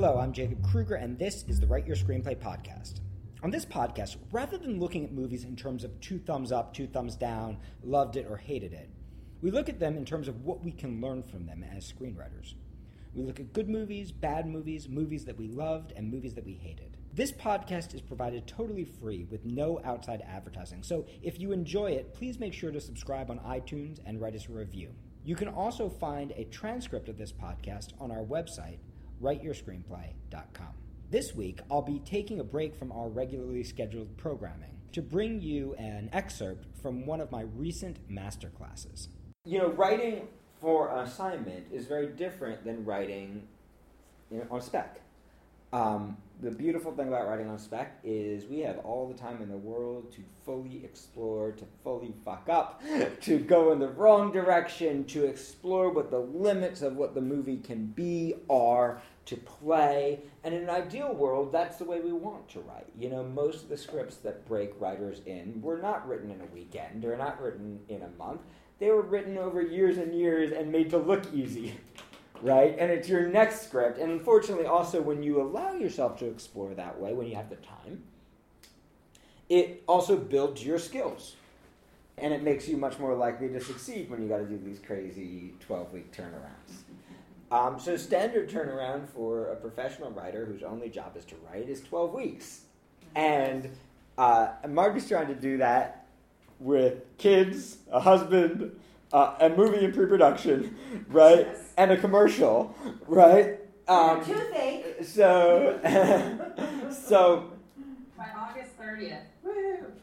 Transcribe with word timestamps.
Hello, 0.00 0.20
I'm 0.20 0.32
Jacob 0.32 0.64
Krueger, 0.64 0.94
and 0.94 1.18
this 1.18 1.44
is 1.48 1.58
the 1.58 1.66
Write 1.66 1.84
Your 1.84 1.96
Screenplay 1.96 2.36
podcast. 2.36 3.00
On 3.42 3.50
this 3.50 3.66
podcast, 3.66 4.16
rather 4.30 4.56
than 4.56 4.78
looking 4.78 5.04
at 5.04 5.10
movies 5.10 5.42
in 5.42 5.56
terms 5.56 5.82
of 5.82 6.00
two 6.00 6.20
thumbs 6.20 6.52
up, 6.52 6.72
two 6.72 6.86
thumbs 6.86 7.16
down, 7.16 7.58
loved 7.82 8.14
it 8.14 8.24
or 8.30 8.36
hated 8.36 8.72
it, 8.72 8.90
we 9.42 9.50
look 9.50 9.68
at 9.68 9.80
them 9.80 9.96
in 9.96 10.04
terms 10.04 10.28
of 10.28 10.44
what 10.44 10.62
we 10.62 10.70
can 10.70 11.00
learn 11.00 11.24
from 11.24 11.46
them 11.46 11.64
as 11.64 11.92
screenwriters. 11.92 12.54
We 13.12 13.24
look 13.24 13.40
at 13.40 13.52
good 13.52 13.68
movies, 13.68 14.12
bad 14.12 14.46
movies, 14.46 14.88
movies 14.88 15.24
that 15.24 15.36
we 15.36 15.48
loved, 15.48 15.92
and 15.96 16.08
movies 16.08 16.34
that 16.34 16.46
we 16.46 16.54
hated. 16.54 16.96
This 17.12 17.32
podcast 17.32 17.92
is 17.92 18.00
provided 18.00 18.46
totally 18.46 18.84
free 18.84 19.24
with 19.24 19.44
no 19.44 19.80
outside 19.84 20.22
advertising, 20.28 20.84
so 20.84 21.06
if 21.24 21.40
you 21.40 21.50
enjoy 21.50 21.90
it, 21.90 22.14
please 22.14 22.38
make 22.38 22.54
sure 22.54 22.70
to 22.70 22.80
subscribe 22.80 23.32
on 23.32 23.40
iTunes 23.40 23.98
and 24.06 24.20
write 24.20 24.36
us 24.36 24.48
a 24.48 24.52
review. 24.52 24.94
You 25.24 25.34
can 25.34 25.48
also 25.48 25.88
find 25.88 26.30
a 26.36 26.44
transcript 26.44 27.08
of 27.08 27.18
this 27.18 27.32
podcast 27.32 28.00
on 28.00 28.12
our 28.12 28.22
website, 28.22 28.78
writeyourscreenplay.com. 29.22 30.74
This 31.10 31.34
week, 31.34 31.60
I'll 31.70 31.82
be 31.82 32.00
taking 32.00 32.40
a 32.40 32.44
break 32.44 32.74
from 32.74 32.92
our 32.92 33.08
regularly 33.08 33.64
scheduled 33.64 34.16
programming 34.16 34.78
to 34.92 35.02
bring 35.02 35.40
you 35.40 35.74
an 35.74 36.10
excerpt 36.12 36.66
from 36.82 37.06
one 37.06 37.20
of 37.20 37.30
my 37.30 37.42
recent 37.56 37.98
master 38.08 38.48
classes. 38.48 39.08
You 39.44 39.58
know, 39.58 39.68
writing 39.68 40.28
for 40.60 40.90
an 40.90 41.06
assignment 41.06 41.66
is 41.72 41.86
very 41.86 42.08
different 42.08 42.64
than 42.64 42.84
writing 42.84 43.46
you 44.30 44.38
know, 44.38 44.46
on 44.50 44.60
spec. 44.60 45.00
Um, 45.72 46.16
the 46.40 46.50
beautiful 46.50 46.92
thing 46.92 47.08
about 47.08 47.26
writing 47.26 47.48
on 47.48 47.58
spec 47.58 47.98
is 48.04 48.46
we 48.46 48.60
have 48.60 48.78
all 48.78 49.08
the 49.08 49.18
time 49.18 49.42
in 49.42 49.48
the 49.48 49.56
world 49.56 50.12
to 50.12 50.22
fully 50.44 50.84
explore, 50.84 51.50
to 51.52 51.64
fully 51.82 52.14
fuck 52.24 52.48
up, 52.48 52.80
to 53.22 53.38
go 53.38 53.72
in 53.72 53.80
the 53.80 53.88
wrong 53.88 54.30
direction, 54.30 55.04
to 55.06 55.24
explore 55.24 55.90
what 55.90 56.10
the 56.10 56.18
limits 56.18 56.82
of 56.82 56.96
what 56.96 57.14
the 57.14 57.20
movie 57.20 57.56
can 57.56 57.86
be 57.86 58.34
are, 58.48 59.02
to 59.24 59.36
play. 59.36 60.20
And 60.44 60.54
in 60.54 60.62
an 60.62 60.70
ideal 60.70 61.12
world, 61.12 61.50
that's 61.52 61.76
the 61.76 61.84
way 61.84 62.00
we 62.00 62.12
want 62.12 62.48
to 62.50 62.60
write. 62.60 62.86
You 62.96 63.10
know, 63.10 63.24
most 63.24 63.64
of 63.64 63.68
the 63.68 63.76
scripts 63.76 64.16
that 64.18 64.46
break 64.46 64.80
writers 64.80 65.20
in 65.26 65.60
were 65.60 65.78
not 65.78 66.06
written 66.08 66.30
in 66.30 66.40
a 66.40 66.54
weekend, 66.54 67.04
or 67.04 67.16
not 67.16 67.42
written 67.42 67.80
in 67.88 68.02
a 68.02 68.08
month. 68.16 68.42
They 68.78 68.90
were 68.90 69.02
written 69.02 69.36
over 69.38 69.60
years 69.60 69.98
and 69.98 70.14
years 70.14 70.52
and 70.52 70.70
made 70.70 70.90
to 70.90 70.98
look 70.98 71.24
easy 71.34 71.74
right? 72.42 72.76
And 72.78 72.90
it's 72.90 73.08
your 73.08 73.28
next 73.28 73.62
script. 73.62 73.98
And 73.98 74.10
unfortunately, 74.12 74.66
also, 74.66 75.00
when 75.00 75.22
you 75.22 75.40
allow 75.40 75.74
yourself 75.74 76.18
to 76.18 76.26
explore 76.26 76.74
that 76.74 77.00
way, 77.00 77.12
when 77.12 77.26
you 77.26 77.36
have 77.36 77.50
the 77.50 77.56
time, 77.56 78.02
it 79.48 79.82
also 79.86 80.16
builds 80.16 80.64
your 80.64 80.78
skills. 80.78 81.36
And 82.16 82.34
it 82.34 82.42
makes 82.42 82.68
you 82.68 82.76
much 82.76 82.98
more 82.98 83.14
likely 83.14 83.48
to 83.48 83.60
succeed 83.60 84.10
when 84.10 84.22
you 84.22 84.28
got 84.28 84.38
to 84.38 84.46
do 84.46 84.58
these 84.58 84.80
crazy 84.80 85.54
12 85.60 85.92
week 85.92 86.12
turnarounds. 86.12 86.82
Um, 87.50 87.80
so, 87.80 87.96
standard 87.96 88.50
turnaround 88.50 89.08
for 89.08 89.46
a 89.46 89.56
professional 89.56 90.10
writer 90.10 90.44
whose 90.44 90.62
only 90.62 90.90
job 90.90 91.16
is 91.16 91.24
to 91.26 91.34
write 91.48 91.68
is 91.68 91.80
12 91.80 92.12
weeks. 92.12 92.62
And 93.14 93.70
uh, 94.18 94.48
Marty's 94.68 95.08
trying 95.08 95.28
to 95.28 95.34
do 95.34 95.58
that 95.58 96.06
with 96.58 97.16
kids, 97.16 97.78
a 97.90 98.00
husband, 98.00 98.78
uh, 99.12 99.34
a 99.40 99.48
movie 99.48 99.84
in 99.84 99.92
pre-production, 99.92 100.76
right, 101.08 101.46
yes. 101.46 101.72
and 101.76 101.90
a 101.90 101.96
commercial, 101.96 102.74
right? 103.06 103.58
Um, 103.86 104.24
Toothache. 104.24 105.04
So, 105.04 105.80
so 107.06 107.52
by 108.16 108.28
August 108.36 108.72
thirtieth. 108.78 109.22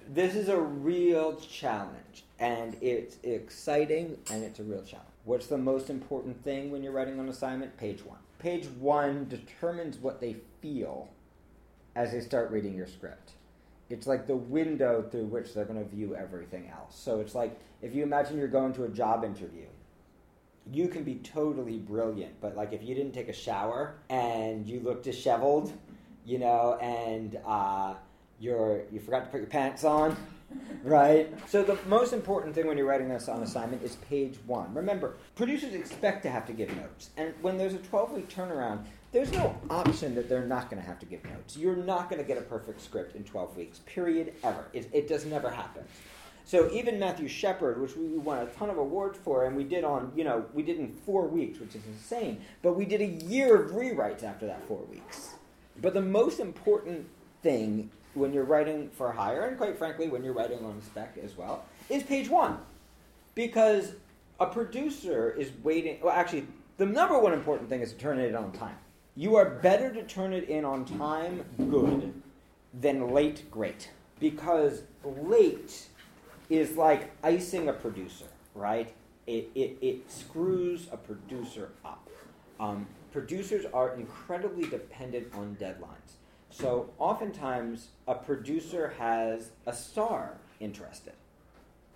This 0.10 0.36
is 0.36 0.50
a 0.50 0.60
real 0.60 1.36
challenge, 1.36 2.24
and 2.40 2.78
it's 2.82 3.18
exciting, 3.24 4.18
and 4.32 4.44
it's 4.44 4.60
a 4.60 4.64
real 4.64 4.84
challenge. 4.84 5.10
What's 5.26 5.48
the 5.48 5.58
most 5.58 5.90
important 5.90 6.44
thing 6.44 6.72
when 6.72 6.84
you're 6.84 6.94
writing 6.94 7.20
an 7.20 7.30
assignment? 7.30 7.78
Page 7.78 8.06
one. 8.06 8.20
Page 8.40 8.68
one 8.80 9.28
determines 9.28 9.98
what 9.98 10.22
they 10.22 10.38
feel 10.62 11.10
as 11.96 12.12
they 12.12 12.22
start 12.22 12.52
reading 12.52 12.76
your 12.76 12.88
script 12.88 13.34
it's 13.90 14.08
like 14.08 14.28
the 14.28 14.36
window 14.36 15.04
through 15.12 15.26
which 15.26 15.54
they're 15.54 15.66
going 15.66 15.84
to 15.84 15.90
view 15.90 16.16
everything 16.16 16.70
else. 16.70 17.00
So 17.00 17.20
it's 17.20 17.36
like 17.36 17.60
if 17.82 17.94
you 17.94 18.04
imagine 18.04 18.38
you're 18.38 18.48
going 18.48 18.74
to 18.74 18.86
a 18.86 18.90
job 18.90 19.24
interview, 19.24 19.68
you 20.72 20.88
can 20.88 21.04
be 21.04 21.16
totally 21.16 21.78
brilliant, 21.78 22.42
but 22.42 22.56
like 22.56 22.74
if 22.74 22.82
you 22.82 22.96
didn't 22.96 23.14
take 23.14 23.30
a 23.30 23.34
shower 23.34 23.96
and 24.10 24.66
you 24.68 24.80
look 24.80 25.04
disheveled, 25.04 25.72
you 26.26 26.40
know, 26.40 26.78
and 26.82 27.38
uh, 27.46 27.94
you're 28.40 28.82
you 28.92 29.00
forgot 29.00 29.26
to 29.26 29.30
put 29.30 29.40
your 29.40 29.50
pants 29.50 29.84
on, 29.84 30.18
right? 30.84 31.32
So 31.48 31.62
the 31.62 31.78
most 31.88 32.14
important 32.14 32.56
thing 32.56 32.66
when 32.66 32.78
you're 32.78 32.88
writing 32.88 33.10
this 33.10 33.30
on 33.30 33.44
assignment 33.44 33.84
is 33.84 33.98
page 33.98 34.38
one. 34.48 34.74
Remember, 34.74 35.18
producers 35.36 35.76
expect 35.76 36.24
to 36.24 36.32
have 36.32 36.48
to 36.48 36.54
give 36.54 36.76
notes, 36.76 37.12
and 37.18 37.34
when 37.42 37.58
there's 37.58 37.76
a 37.76 37.80
12 37.80 38.14
week 38.14 38.30
turnaround, 38.30 38.86
there's 39.16 39.32
no 39.32 39.58
option 39.70 40.14
that 40.14 40.28
they're 40.28 40.46
not 40.46 40.70
going 40.70 40.82
to 40.82 40.86
have 40.86 41.00
to 41.00 41.06
give 41.06 41.24
notes. 41.24 41.56
You're 41.56 41.78
not 41.78 42.10
going 42.10 42.22
to 42.22 42.28
get 42.28 42.38
a 42.38 42.42
perfect 42.42 42.82
script 42.82 43.16
in 43.16 43.24
12 43.24 43.56
weeks, 43.56 43.80
period, 43.86 44.34
ever. 44.44 44.66
It, 44.74 44.90
it 44.92 45.08
does 45.08 45.26
never 45.26 45.50
happen. 45.50 45.86
So 46.44 46.70
even 46.74 47.00
Matthew 47.00 47.30
Shepard, 47.30 47.80
which 47.82 47.96
we 47.96 48.10
won 48.18 48.40
a 48.40 48.46
ton 48.48 48.70
of 48.70 48.78
awards 48.78 49.18
for, 49.24 49.46
and 49.46 49.56
we 49.56 49.64
did 49.64 49.86
on, 49.86 50.12
you 50.18 50.26
know, 50.26 50.44
we 50.54 50.64
did 50.64 50.80
in 50.80 50.90
four 51.06 51.28
weeks, 51.28 51.62
which 51.62 51.76
is 51.76 51.82
insane, 51.88 52.42
but 52.62 52.74
we 52.74 52.84
did 52.84 53.00
a 53.00 53.06
year 53.06 53.56
of 53.56 53.72
rewrites 53.72 54.22
after 54.22 54.46
that 54.48 54.68
four 54.68 54.84
weeks. 54.92 55.36
But 55.82 55.94
the 55.94 56.02
most 56.02 56.42
important 56.42 57.08
thing 57.42 57.90
when 58.16 58.34
you're 58.34 58.44
writing 58.44 58.90
for 58.90 59.14
hire, 59.14 59.46
and 59.46 59.58
quite 59.58 59.78
frankly, 59.78 60.10
when 60.10 60.26
you're 60.26 60.34
writing 60.34 60.60
on 60.66 60.82
spec 60.82 61.18
as 61.24 61.38
well, 61.38 61.64
is 61.90 62.04
page 62.04 62.28
one. 62.28 62.58
Because 63.34 63.94
a 64.42 64.46
producer 64.48 65.32
is 65.32 65.52
waiting, 65.64 66.00
well, 66.04 66.14
actually, 66.14 66.48
the 66.76 66.86
number 66.86 67.18
one 67.18 67.32
important 67.32 67.70
thing 67.70 67.80
is 67.80 67.94
to 67.94 67.98
turn 67.98 68.20
it 68.20 68.36
on 68.36 68.52
time. 68.52 68.76
You 69.18 69.38
are 69.38 69.46
better 69.46 69.94
to 69.94 70.04
turn 70.04 70.34
it 70.34 70.50
in 70.50 70.66
on 70.66 70.84
time, 70.84 71.46
good, 71.70 72.22
than 72.74 73.12
late, 73.12 73.50
great. 73.50 73.90
Because 74.20 74.82
late 75.04 75.88
is 76.50 76.76
like 76.76 77.12
icing 77.24 77.70
a 77.70 77.74
producer, 77.74 78.26
right? 78.54 78.94
It, 79.26 79.50
it, 79.56 79.78
it 79.82 80.12
screws 80.12 80.88
a 80.92 80.98
producer 80.98 81.70
up. 81.86 82.10
Um, 82.60 82.88
producers 83.14 83.66
are 83.74 83.96
incredibly 83.96 84.68
dependent 84.68 85.34
on 85.34 85.56
deadlines. 85.62 86.18
So 86.50 86.90
oftentimes, 87.00 87.90
a 88.08 88.16
producer 88.16 88.94
has 89.00 89.52
a 89.66 89.74
star 89.74 90.38
interested. 90.60 91.14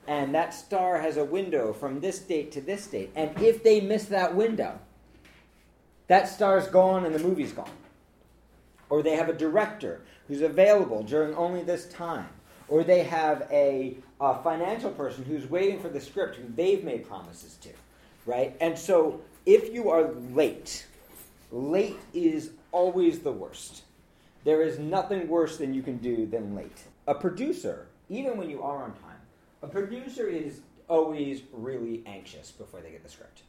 And 0.07 0.33
that 0.33 0.53
star 0.53 0.99
has 1.01 1.17
a 1.17 1.25
window 1.25 1.73
from 1.73 1.99
this 1.99 2.19
date 2.19 2.53
to 2.53 2.61
this 2.61 2.87
date. 2.87 3.11
And 3.15 3.37
if 3.41 3.61
they 3.61 3.81
miss 3.81 4.05
that 4.05 4.35
window, 4.35 4.79
that 6.09 6.27
star's 6.27 6.67
gone 6.67 7.05
and 7.05 7.15
the 7.15 7.19
movie's 7.19 7.53
gone. 7.53 7.69
Or 8.89 9.03
they 9.03 9.15
have 9.15 9.29
a 9.29 9.33
director 9.33 10.01
who's 10.27 10.41
available 10.41 11.03
during 11.03 11.35
only 11.35 11.63
this 11.63 11.85
time. 11.85 12.27
Or 12.67 12.83
they 12.83 13.03
have 13.03 13.47
a, 13.51 13.95
a 14.19 14.41
financial 14.43 14.89
person 14.91 15.23
who's 15.23 15.47
waiting 15.47 15.79
for 15.79 15.87
the 15.87 16.01
script 16.01 16.35
who 16.35 16.43
they've 16.55 16.83
made 16.83 17.07
promises 17.07 17.57
to. 17.61 17.69
Right? 18.25 18.57
And 18.59 18.77
so 18.77 19.21
if 19.45 19.71
you 19.71 19.89
are 19.89 20.11
late, 20.33 20.87
late 21.51 21.99
is 22.13 22.51
always 22.71 23.19
the 23.19 23.31
worst. 23.31 23.83
There 24.43 24.63
is 24.63 24.79
nothing 24.79 25.27
worse 25.27 25.57
than 25.57 25.75
you 25.75 25.83
can 25.83 25.97
do 25.97 26.25
than 26.25 26.55
late. 26.55 26.85
A 27.07 27.13
producer, 27.13 27.85
even 28.09 28.35
when 28.35 28.49
you 28.49 28.63
are 28.63 28.83
on 28.83 28.93
time, 28.93 29.21
a 29.61 29.67
producer 29.67 30.27
is 30.27 30.61
always 30.87 31.41
really 31.53 32.01
anxious 32.07 32.49
before 32.49 32.81
they 32.81 32.89
get 32.89 33.03
the 33.03 33.09
script. 33.09 33.43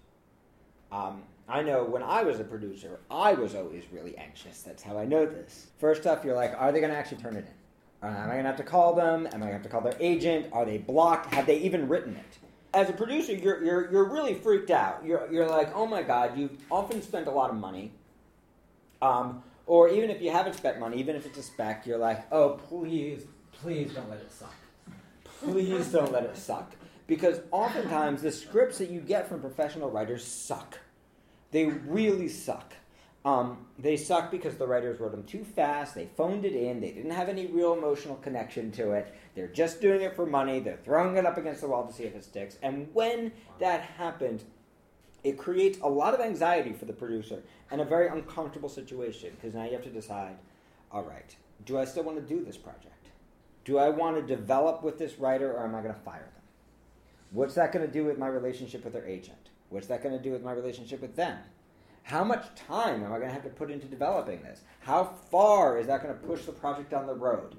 Um, 0.93 1.23
I 1.49 1.62
know 1.62 1.84
when 1.84 2.03
I 2.03 2.23
was 2.23 2.39
a 2.39 2.45
producer, 2.45 3.01
I 3.11 3.33
was 3.33 3.55
always 3.55 3.84
really 3.93 4.17
anxious. 4.17 4.62
That's 4.62 4.83
how 4.83 4.97
I 4.99 5.05
know 5.05 5.27
this. 5.27 5.67
First 5.78 6.06
off, 6.06 6.25
you're 6.25 6.37
like, 6.37 6.55
are 6.56 6.71
they 6.71 6.81
going 6.81 6.93
to 6.93 6.99
actually 6.99 7.21
turn 7.23 7.37
it 7.37 7.47
in? 7.47 8.09
Am 8.09 8.28
I 8.28 8.33
going 8.33 8.45
to 8.45 8.49
have 8.49 8.56
to 8.56 8.62
call 8.62 8.95
them? 8.95 9.27
Am 9.27 9.34
I 9.43 9.47
going 9.47 9.49
to 9.49 9.53
have 9.55 9.62
to 9.62 9.69
call 9.69 9.83
their 9.83 9.97
agent? 10.00 10.47
Are 10.53 10.65
they 10.65 10.79
blocked? 10.79 11.34
Have 11.34 11.47
they 11.47 11.59
even 11.59 11.89
written 11.89 12.17
it? 12.17 12.39
As 12.73 12.88
a 12.88 12.93
producer, 12.93 13.35
you're, 13.35 13.62
you're, 13.64 13.91
you're 13.91 14.09
really 14.09 14.35
freaked 14.35 14.70
out. 14.70 15.05
You're, 15.05 15.31
you're 15.31 15.49
like, 15.49 15.75
oh 15.75 15.87
my 15.87 16.03
God, 16.03 16.38
you've 16.38 16.56
often 16.70 17.03
spent 17.03 17.26
a 17.26 17.31
lot 17.31 17.50
of 17.50 17.56
money. 17.56 17.93
Um, 19.03 19.43
or 19.67 19.88
even 19.88 20.09
if 20.09 20.23
you 20.23 20.31
haven't 20.31 20.55
spent 20.55 20.79
money, 20.79 20.99
even 20.99 21.17
if 21.17 21.26
it's 21.26 21.38
a 21.38 21.43
spec, 21.43 21.85
you're 21.87 21.99
like, 21.99 22.26
oh, 22.32 22.61
please, 22.69 23.25
please 23.53 23.93
don't 23.93 24.09
let 24.09 24.20
it 24.20 24.32
suck. 24.32 24.55
Please 25.25 25.88
don't 25.88 26.12
let 26.12 26.25
it 26.25 26.37
suck. 26.37 26.73
Because 27.06 27.41
oftentimes 27.50 28.23
the 28.23 28.31
scripts 28.31 28.79
that 28.79 28.88
you 28.88 29.00
get 29.00 29.29
from 29.29 29.41
professional 29.41 29.91
writers 29.91 30.25
suck. 30.25 30.79
They 31.50 31.67
really 31.67 32.29
suck. 32.29 32.75
Um, 33.25 33.67
they 33.79 33.97
suck 33.97 34.31
because 34.31 34.56
the 34.56 34.67
writers 34.67 34.99
wrote 34.99 35.11
them 35.11 35.25
too 35.25 35.44
fast. 35.44 35.94
They 35.94 36.08
phoned 36.17 36.44
it 36.47 36.55
in. 36.55 36.81
They 36.81 36.91
didn't 36.91 37.11
have 37.11 37.29
any 37.29 37.47
real 37.47 37.75
emotional 37.75 38.17
connection 38.17 38.70
to 38.73 38.93
it. 38.93 39.14
They're 39.35 39.49
just 39.49 39.81
doing 39.81 40.00
it 40.00 40.17
for 40.17 40.25
money. 40.25 40.58
They're 40.58 40.79
throwing 40.85 41.17
it 41.17 41.26
up 41.26 41.37
against 41.37 41.61
the 41.61 41.69
wall 41.69 41.87
to 41.87 41.93
see 41.93 42.05
if 42.05 42.14
it 42.14 42.25
sticks. 42.25 42.56
And 42.62 42.88
when 42.94 43.32
that 43.58 43.82
happens, 43.82 44.44
it 45.23 45.37
creates 45.37 45.79
a 45.82 45.88
lot 45.88 46.14
of 46.14 46.20
anxiety 46.20 46.73
for 46.73 46.87
the 46.87 46.94
producer 46.94 47.43
and 47.70 47.81
a 47.81 47.85
very 47.85 48.08
uncomfortable 48.08 48.70
situation 48.70 49.32
because 49.35 49.55
now 49.55 49.64
you 49.64 49.73
have 49.73 49.85
to 49.85 49.91
decide 49.91 50.37
all 50.93 51.05
right, 51.05 51.37
do 51.67 51.79
I 51.79 51.85
still 51.85 52.02
want 52.02 52.19
to 52.19 52.35
do 52.35 52.44
this 52.44 52.56
project? 52.56 53.11
Do 53.64 53.79
I 53.79 53.91
want 53.91 54.17
to 54.17 54.23
develop 54.23 54.82
with 54.82 54.99
this 54.99 55.19
writer 55.19 55.52
or 55.52 55.64
am 55.64 55.75
I 55.75 55.82
going 55.82 55.94
to 55.94 56.00
fire 56.00 56.19
them? 56.35 56.43
What's 57.31 57.55
that 57.55 57.73
going 57.73 57.87
to 57.87 57.93
do 57.93 58.05
with 58.05 58.19
my 58.19 58.26
relationship 58.26 58.82
with 58.82 58.93
their 58.93 59.06
agent? 59.06 59.39
What's 59.70 59.87
that 59.87 60.02
going 60.02 60.17
to 60.17 60.22
do 60.22 60.32
with 60.32 60.43
my 60.43 60.52
relationship 60.52 61.00
with 61.00 61.17
them? 61.17 61.38
How 62.02 62.25
much 62.25 62.44
time 62.55 63.05
am 63.05 63.12
I 63.12 63.17
going 63.17 63.28
to 63.28 63.34
have 63.34 63.44
to 63.44 63.50
put 63.50 63.70
into 63.70 63.87
developing 63.87 64.43
this? 64.43 64.62
How 64.81 65.05
far 65.31 65.78
is 65.78 65.87
that 65.87 66.02
going 66.02 66.14
to 66.14 66.26
push 66.26 66.44
the 66.44 66.52
project 66.52 66.90
down 66.90 67.06
the 67.06 67.14
road? 67.14 67.56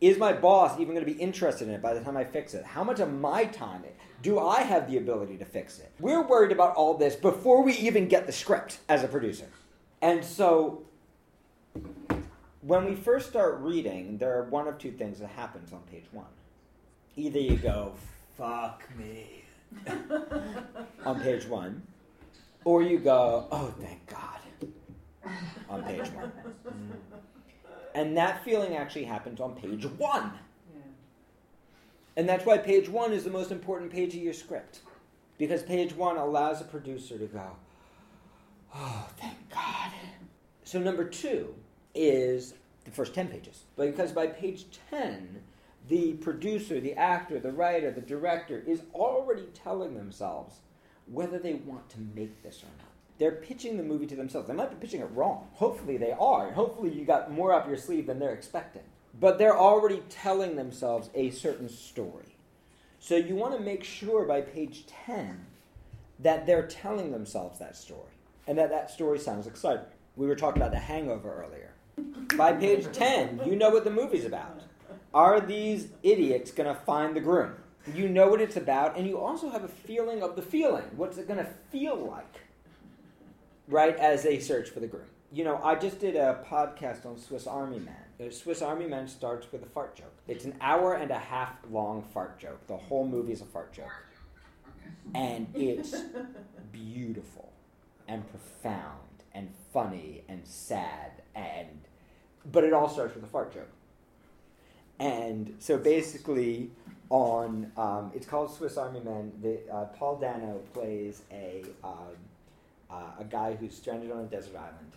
Is 0.00 0.18
my 0.18 0.32
boss 0.32 0.78
even 0.78 0.94
going 0.94 1.06
to 1.06 1.12
be 1.12 1.18
interested 1.18 1.68
in 1.68 1.74
it 1.74 1.80
by 1.80 1.94
the 1.94 2.00
time 2.00 2.16
I 2.16 2.24
fix 2.24 2.54
it? 2.54 2.64
How 2.64 2.84
much 2.84 3.00
of 3.00 3.12
my 3.12 3.44
time 3.46 3.84
do 4.20 4.38
I 4.38 4.62
have 4.62 4.90
the 4.90 4.98
ability 4.98 5.38
to 5.38 5.44
fix 5.44 5.78
it? 5.78 5.92
We're 6.00 6.22
worried 6.22 6.52
about 6.52 6.74
all 6.74 6.94
this 6.94 7.14
before 7.14 7.62
we 7.62 7.74
even 7.74 8.08
get 8.08 8.26
the 8.26 8.32
script 8.32 8.78
as 8.88 9.04
a 9.04 9.08
producer. 9.08 9.46
And 10.02 10.24
so 10.24 10.82
when 12.62 12.84
we 12.84 12.94
first 12.94 13.28
start 13.28 13.60
reading, 13.60 14.18
there 14.18 14.36
are 14.38 14.44
one 14.44 14.66
of 14.66 14.78
two 14.78 14.92
things 14.92 15.20
that 15.20 15.28
happens 15.30 15.72
on 15.72 15.80
page 15.90 16.04
one. 16.12 16.26
Either 17.16 17.38
you 17.38 17.56
go, 17.56 17.92
fuck 18.36 18.82
me, 18.98 19.41
on 21.04 21.20
page 21.20 21.46
one, 21.46 21.82
or 22.64 22.82
you 22.82 22.98
go, 22.98 23.46
oh, 23.50 23.74
thank 23.80 24.06
God, 24.06 25.32
on 25.68 25.82
page 25.84 26.08
one. 26.10 26.32
And 27.94 28.16
that 28.16 28.42
feeling 28.42 28.74
actually 28.74 29.04
happens 29.04 29.38
on 29.38 29.54
page 29.54 29.84
one. 29.84 30.32
And 32.16 32.28
that's 32.28 32.44
why 32.44 32.58
page 32.58 32.88
one 32.88 33.12
is 33.12 33.24
the 33.24 33.30
most 33.30 33.50
important 33.50 33.90
page 33.90 34.14
of 34.14 34.22
your 34.22 34.32
script. 34.32 34.80
Because 35.38 35.62
page 35.62 35.94
one 35.94 36.16
allows 36.16 36.60
a 36.60 36.64
producer 36.64 37.18
to 37.18 37.26
go, 37.26 37.50
oh, 38.74 39.08
thank 39.18 39.36
God. 39.50 39.92
So, 40.64 40.78
number 40.78 41.04
two 41.04 41.54
is 41.94 42.54
the 42.84 42.90
first 42.90 43.14
10 43.14 43.28
pages. 43.28 43.64
But 43.76 43.90
because 43.90 44.12
by 44.12 44.26
page 44.26 44.66
10, 44.90 45.42
the 45.88 46.14
producer, 46.14 46.80
the 46.80 46.94
actor, 46.94 47.38
the 47.38 47.52
writer, 47.52 47.90
the 47.90 48.00
director 48.00 48.62
is 48.66 48.82
already 48.94 49.46
telling 49.54 49.94
themselves 49.94 50.60
whether 51.06 51.38
they 51.38 51.54
want 51.54 51.88
to 51.90 51.98
make 52.14 52.42
this 52.42 52.62
or 52.62 52.66
not. 52.78 52.88
They're 53.18 53.32
pitching 53.32 53.76
the 53.76 53.82
movie 53.82 54.06
to 54.06 54.16
themselves. 54.16 54.48
They 54.48 54.54
might 54.54 54.70
be 54.70 54.84
pitching 54.84 55.00
it 55.00 55.10
wrong. 55.14 55.48
Hopefully 55.54 55.96
they 55.96 56.12
are. 56.12 56.52
Hopefully 56.52 56.92
you 56.92 57.04
got 57.04 57.30
more 57.30 57.52
up 57.52 57.68
your 57.68 57.76
sleeve 57.76 58.06
than 58.06 58.18
they're 58.18 58.32
expecting. 58.32 58.82
But 59.18 59.38
they're 59.38 59.56
already 59.56 60.02
telling 60.08 60.56
themselves 60.56 61.10
a 61.14 61.30
certain 61.30 61.68
story. 61.68 62.36
So 62.98 63.16
you 63.16 63.34
want 63.34 63.56
to 63.56 63.60
make 63.60 63.84
sure 63.84 64.24
by 64.24 64.40
page 64.40 64.86
10 65.06 65.46
that 66.20 66.46
they're 66.46 66.66
telling 66.66 67.10
themselves 67.12 67.58
that 67.58 67.76
story 67.76 68.12
and 68.46 68.56
that 68.58 68.70
that 68.70 68.90
story 68.90 69.18
sounds 69.18 69.46
exciting. 69.46 69.84
We 70.16 70.26
were 70.26 70.36
talking 70.36 70.62
about 70.62 70.72
the 70.72 70.78
hangover 70.78 71.44
earlier. 71.44 71.72
By 72.36 72.52
page 72.52 72.86
10, 72.92 73.42
you 73.44 73.56
know 73.56 73.70
what 73.70 73.84
the 73.84 73.90
movie's 73.90 74.24
about. 74.24 74.62
Are 75.14 75.40
these 75.40 75.88
idiots 76.02 76.50
going 76.50 76.74
to 76.74 76.80
find 76.80 77.14
the 77.14 77.20
groom? 77.20 77.54
You 77.94 78.08
know 78.08 78.28
what 78.28 78.40
it's 78.40 78.56
about, 78.56 78.96
and 78.96 79.06
you 79.06 79.18
also 79.18 79.50
have 79.50 79.64
a 79.64 79.68
feeling 79.68 80.22
of 80.22 80.36
the 80.36 80.42
feeling. 80.42 80.84
What's 80.96 81.18
it 81.18 81.26
going 81.26 81.44
to 81.44 81.50
feel 81.70 81.96
like? 81.96 82.40
Right, 83.68 83.96
as 83.96 84.22
they 84.22 84.38
search 84.38 84.70
for 84.70 84.80
the 84.80 84.86
groom. 84.86 85.06
You 85.32 85.44
know, 85.44 85.60
I 85.62 85.74
just 85.74 85.98
did 85.98 86.14
a 86.14 86.44
podcast 86.48 87.06
on 87.06 87.18
Swiss 87.18 87.46
Army 87.46 87.78
Man. 87.78 88.30
Swiss 88.30 88.62
Army 88.62 88.86
Man 88.86 89.08
starts 89.08 89.50
with 89.50 89.62
a 89.62 89.66
fart 89.66 89.96
joke. 89.96 90.12
It's 90.28 90.44
an 90.44 90.54
hour 90.60 90.94
and 90.94 91.10
a 91.10 91.18
half 91.18 91.54
long 91.70 92.02
fart 92.14 92.38
joke. 92.38 92.66
The 92.68 92.76
whole 92.76 93.06
movie 93.06 93.32
is 93.32 93.40
a 93.40 93.46
fart 93.46 93.72
joke. 93.72 93.90
And 95.14 95.48
it's 95.54 95.94
beautiful 96.70 97.52
and 98.06 98.24
profound 98.30 99.24
and 99.34 99.50
funny 99.72 100.22
and 100.28 100.46
sad 100.46 101.22
and 101.34 101.68
but 102.50 102.64
it 102.64 102.72
all 102.72 102.88
starts 102.88 103.14
with 103.14 103.24
a 103.24 103.28
fart 103.28 103.54
joke. 103.54 103.68
And 105.02 105.56
so 105.58 105.78
basically, 105.78 106.70
on 107.10 107.72
um, 107.76 108.12
it's 108.14 108.24
called 108.24 108.54
Swiss 108.54 108.76
Army 108.76 109.00
Man. 109.00 109.32
The, 109.42 109.58
uh, 109.68 109.84
Paul 109.86 110.16
Dano 110.16 110.60
plays 110.72 111.22
a 111.32 111.64
um, 111.82 112.14
uh, 112.88 113.10
a 113.18 113.24
guy 113.24 113.54
who's 113.54 113.74
stranded 113.74 114.12
on 114.12 114.20
a 114.20 114.26
desert 114.26 114.54
island, 114.54 114.92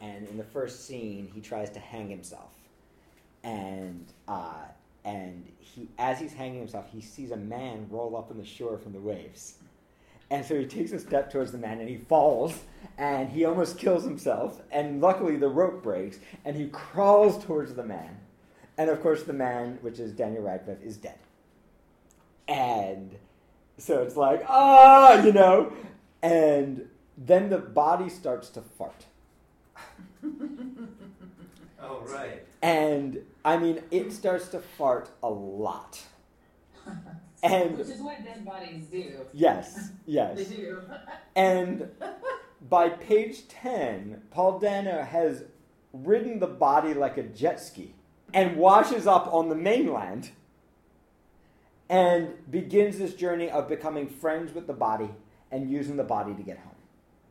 and 0.00 0.26
in 0.26 0.36
the 0.36 0.44
first 0.44 0.86
scene, 0.86 1.30
he 1.32 1.40
tries 1.40 1.70
to 1.70 1.78
hang 1.78 2.08
himself, 2.08 2.50
and 3.44 4.06
uh, 4.26 4.64
and 5.04 5.46
he 5.60 5.88
as 6.00 6.18
he's 6.18 6.32
hanging 6.32 6.58
himself, 6.58 6.86
he 6.90 7.00
sees 7.00 7.30
a 7.30 7.36
man 7.36 7.86
roll 7.90 8.16
up 8.16 8.32
on 8.32 8.38
the 8.38 8.44
shore 8.44 8.76
from 8.76 8.92
the 8.92 9.00
waves. 9.00 9.54
And 10.30 10.44
so 10.44 10.58
he 10.58 10.66
takes 10.66 10.90
a 10.90 10.98
step 10.98 11.32
towards 11.32 11.52
the 11.52 11.58
man 11.58 11.80
and 11.80 11.88
he 11.88 11.96
falls 11.96 12.52
and 12.98 13.30
he 13.30 13.46
almost 13.46 13.78
kills 13.78 14.04
himself. 14.04 14.60
And 14.70 15.00
luckily 15.00 15.36
the 15.36 15.48
rope 15.48 15.82
breaks 15.82 16.18
and 16.44 16.54
he 16.54 16.66
crawls 16.66 17.42
towards 17.42 17.72
the 17.72 17.82
man. 17.82 18.18
And 18.78 18.88
of 18.88 19.02
course, 19.02 19.24
the 19.24 19.32
man, 19.32 19.78
which 19.82 19.98
is 19.98 20.12
Daniel 20.12 20.44
Radcliffe, 20.44 20.80
is 20.82 20.96
dead. 20.96 21.18
And 22.46 23.16
so 23.76 24.02
it's 24.02 24.16
like, 24.16 24.44
ah, 24.48 25.20
you 25.22 25.32
know. 25.32 25.72
And 26.22 26.88
then 27.16 27.50
the 27.50 27.58
body 27.58 28.08
starts 28.08 28.48
to 28.50 28.62
fart. 28.62 29.04
oh, 31.82 32.04
right. 32.06 32.44
And 32.62 33.24
I 33.44 33.58
mean, 33.58 33.82
it 33.90 34.12
starts 34.12 34.48
to 34.48 34.60
fart 34.60 35.10
a 35.22 35.28
lot. 35.28 36.00
And 37.40 37.78
which 37.78 37.86
is 37.86 38.00
what 38.00 38.24
dead 38.24 38.44
bodies 38.44 38.86
do. 38.86 39.12
Yes, 39.32 39.90
yes. 40.06 40.36
they 40.36 40.56
do. 40.56 40.82
and 41.36 41.88
by 42.68 42.88
page 42.88 43.46
10, 43.46 44.22
Paul 44.32 44.58
Dano 44.58 45.04
has 45.04 45.44
ridden 45.92 46.40
the 46.40 46.48
body 46.48 46.94
like 46.94 47.16
a 47.16 47.22
jet 47.22 47.60
ski 47.60 47.94
and 48.34 48.56
washes 48.56 49.06
up 49.06 49.32
on 49.32 49.48
the 49.48 49.54
mainland 49.54 50.30
and 51.88 52.34
begins 52.50 52.98
this 52.98 53.14
journey 53.14 53.50
of 53.50 53.68
becoming 53.68 54.08
friends 54.08 54.54
with 54.54 54.66
the 54.66 54.72
body 54.72 55.10
and 55.50 55.70
using 55.70 55.96
the 55.96 56.04
body 56.04 56.34
to 56.34 56.42
get 56.42 56.58
home. 56.58 56.74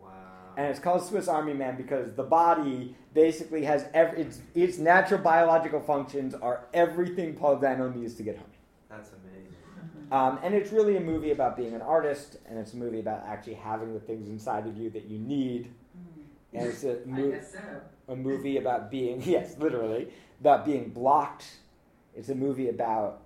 Wow. 0.01 0.09
And 0.57 0.67
it's 0.67 0.79
called 0.79 1.05
Swiss 1.05 1.27
Army 1.27 1.53
Man 1.53 1.77
because 1.77 2.13
the 2.13 2.23
body 2.23 2.95
basically 3.13 3.63
has 3.65 3.85
every, 3.93 4.21
its, 4.21 4.41
its 4.55 4.77
natural 4.77 5.21
biological 5.21 5.79
functions 5.79 6.33
are 6.33 6.65
everything 6.73 7.35
Paul 7.35 7.57
Dano 7.57 7.89
needs 7.89 8.15
to 8.15 8.23
get 8.23 8.37
home. 8.37 8.47
That's 8.89 9.11
amazing. 9.11 9.27
Um, 10.11 10.39
and 10.41 10.55
it's 10.55 10.71
really 10.71 10.95
a 10.95 11.01
movie 11.01 11.31
about 11.31 11.57
being 11.57 11.73
an 11.73 11.81
artist, 11.81 12.37
and 12.47 12.57
it's 12.57 12.73
a 12.73 12.77
movie 12.77 12.99
about 12.99 13.23
actually 13.27 13.55
having 13.55 13.93
the 13.93 13.99
things 13.99 14.29
inside 14.29 14.65
of 14.65 14.77
you 14.77 14.89
that 14.91 15.05
you 15.05 15.19
need. 15.19 15.73
And 16.53 16.67
it's 16.67 16.83
a, 16.83 16.99
mo- 17.05 17.39
so. 17.51 18.13
a 18.13 18.15
movie 18.15 18.57
about 18.57 18.89
being, 18.89 19.21
yes, 19.25 19.57
literally, 19.57 20.09
about 20.39 20.65
being 20.65 20.89
blocked. 20.89 21.47
It's 22.15 22.29
a 22.29 22.35
movie 22.35 22.69
about 22.69 23.21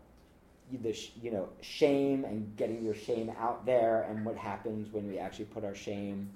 the 0.82 0.94
sh- 0.94 1.12
you 1.22 1.32
know 1.32 1.50
shame 1.62 2.24
and 2.24 2.56
getting 2.56 2.84
your 2.84 2.96
shame 2.96 3.32
out 3.40 3.66
there, 3.66 4.04
and 4.10 4.26
what 4.26 4.36
happens 4.36 4.92
when 4.92 5.08
we 5.08 5.18
actually 5.18 5.46
put 5.46 5.64
our 5.64 5.76
shame 5.76 6.30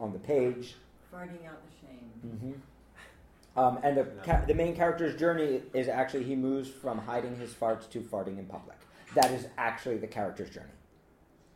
on 0.00 0.12
the 0.12 0.18
page. 0.18 0.76
Farting 1.12 1.46
out 1.46 1.60
the 1.64 1.86
shame. 1.86 2.10
Mm-hmm. 2.26 3.58
Um, 3.58 3.78
and 3.82 3.96
the, 3.96 4.04
ca- 4.24 4.44
the 4.46 4.54
main 4.54 4.76
character's 4.76 5.18
journey 5.18 5.62
is 5.74 5.88
actually 5.88 6.24
he 6.24 6.36
moves 6.36 6.68
from 6.68 6.98
hiding 6.98 7.36
his 7.36 7.52
farts 7.52 7.90
to 7.90 8.00
farting 8.00 8.38
in 8.38 8.44
public 8.44 8.78
that 9.14 9.30
is 9.32 9.46
actually 9.56 9.98
the 9.98 10.06
character's 10.06 10.50
journey. 10.50 10.66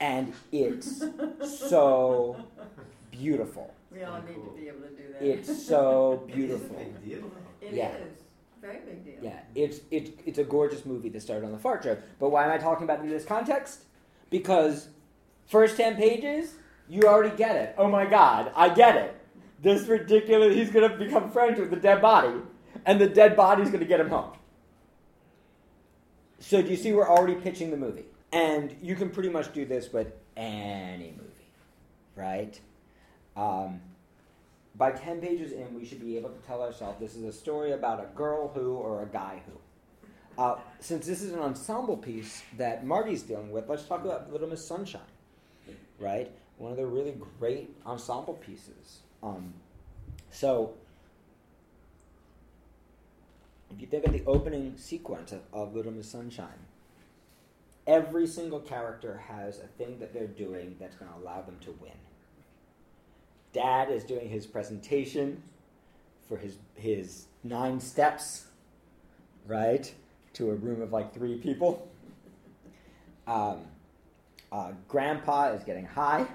And 0.01 0.33
it's 0.51 1.05
so 1.59 2.37
beautiful. 3.13 3.73
We 3.93 4.03
all 4.03 4.21
need 4.23 4.35
to 4.35 4.53
be 4.59 4.67
able 4.69 4.81
to 4.81 4.89
do 4.89 5.13
that. 5.13 5.23
It's 5.23 5.67
so 5.67 6.25
beautiful. 6.33 6.77
big 6.77 7.05
deal. 7.05 7.31
It 7.61 7.75
yeah. 7.75 7.93
is. 7.93 8.19
Very 8.61 8.79
big 8.87 9.05
deal. 9.05 9.15
Yeah, 9.21 9.41
it's, 9.55 9.81
it's, 9.91 10.11
it's 10.25 10.39
a 10.39 10.45
gorgeous 10.45 10.87
movie 10.87 11.09
that 11.11 11.21
started 11.21 11.45
on 11.45 11.53
the 11.53 11.59
fart 11.59 11.83
joke. 11.83 12.01
But 12.19 12.31
why 12.31 12.45
am 12.45 12.51
I 12.51 12.59
talking 12.59 12.85
about 12.85 13.01
it 13.01 13.03
in 13.03 13.11
this 13.11 13.25
context? 13.25 13.85
Because 14.31 14.89
first 15.47 15.77
10 15.77 15.97
pages, 15.97 16.55
you 16.89 17.03
already 17.03 17.37
get 17.37 17.57
it. 17.57 17.75
Oh 17.77 17.89
my 17.89 18.07
god, 18.07 18.53
I 18.55 18.69
get 18.69 18.97
it. 18.97 19.17
This 19.61 19.87
ridiculous, 19.89 20.55
he's 20.55 20.71
going 20.71 20.89
to 20.89 20.97
become 20.97 21.31
friends 21.31 21.59
with 21.59 21.71
the 21.71 21.77
dead 21.77 22.01
body, 22.01 22.35
and 22.87 23.01
the 23.01 23.09
dead 23.09 23.37
body's 23.37 23.69
going 23.69 23.81
to 23.81 23.87
get 23.87 24.01
him 24.01 24.09
home. 24.09 24.33
So 26.39 26.63
do 26.63 26.69
you 26.69 26.77
see 26.77 26.93
we're 26.93 27.09
already 27.09 27.35
pitching 27.35 27.71
the 27.71 27.77
movie? 27.77 28.05
And 28.33 28.77
you 28.81 28.97
can 28.97 29.11
pretty 29.11 29.29
much 29.29 29.53
do 29.53 29.65
this 29.65 29.93
with 29.93 30.13
any 30.37 31.15
movie, 31.17 31.51
right? 32.17 32.59
Um, 33.37 33.81
by 34.75 34.93
10 34.93 35.21
pages 35.21 35.53
in, 35.53 35.75
we 35.75 35.85
should 35.85 36.01
be 36.01 36.17
able 36.17 36.31
to 36.31 36.47
tell 36.47 36.63
ourselves 36.63 36.99
this 36.99 37.15
is 37.15 37.25
a 37.25 37.33
story 37.33 37.73
about 37.73 38.01
a 38.01 38.17
girl 38.17 38.49
who 38.49 38.75
or 38.75 39.03
a 39.03 39.07
guy 39.07 39.43
who. 39.47 40.43
Uh, 40.43 40.59
since 40.81 41.07
this 41.07 41.23
is 41.23 41.33
an 41.33 41.41
ensemble 41.41 41.97
piece 41.97 42.43
that 42.57 42.87
Marty's 42.87 43.23
dealing 43.23 43.51
with, 43.51 43.69
let's 43.69 43.85
talk 43.85 44.05
about 44.05 44.33
Little 44.33 44.49
Miss 44.49 44.65
Sunshine, 44.65 45.01
right? 45.99 46.31
One 46.57 46.71
of 46.71 46.79
the 46.79 46.87
really 46.87 47.15
great 47.39 47.77
ensemble 47.85 48.35
pieces. 48.35 49.01
Um, 49.23 49.53
so 50.31 50.75
if 53.71 53.81
you 53.81 53.87
think 53.87 54.07
of 54.07 54.13
the 54.13 54.23
opening 54.27 54.75
sequence 54.79 55.33
of, 55.33 55.43
of 55.53 55.75
Little 55.75 55.93
Miss 55.93 56.11
Sunshine, 56.11 56.67
every 57.87 58.27
single 58.27 58.61
character 58.61 59.23
has 59.29 59.59
a 59.59 59.67
thing 59.67 59.99
that 59.99 60.15
they're 60.15 60.27
doing 60.27 60.77
that's 60.81 60.97
going 60.97 61.11
to 61.11 61.19
allow 61.19 61.43
them 61.43 61.59
to 61.61 61.73
win. 61.73 61.93
Dad 63.53 63.91
is 63.91 64.05
doing 64.05 64.29
his 64.29 64.47
presentation 64.47 65.43
for 66.29 66.37
his 66.37 66.57
his 66.75 67.27
nine 67.45 67.81
steps, 67.81 68.47
right, 69.47 69.93
to 70.35 70.51
a 70.51 70.55
room 70.55 70.81
of 70.81 70.93
like 70.93 71.13
three 71.13 71.39
people. 71.39 71.89
Um, 73.27 73.67
uh, 74.51 74.73
grandpa 74.89 75.53
is 75.53 75.65
getting 75.65 75.87
high. 75.87 76.27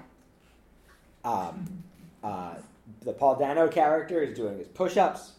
Um, 1.24 1.84
Uh, 2.22 2.54
the 3.02 3.12
Paul 3.12 3.36
Dano 3.36 3.68
character 3.68 4.20
is 4.22 4.36
doing 4.36 4.58
his 4.58 4.66
push-ups. 4.66 5.32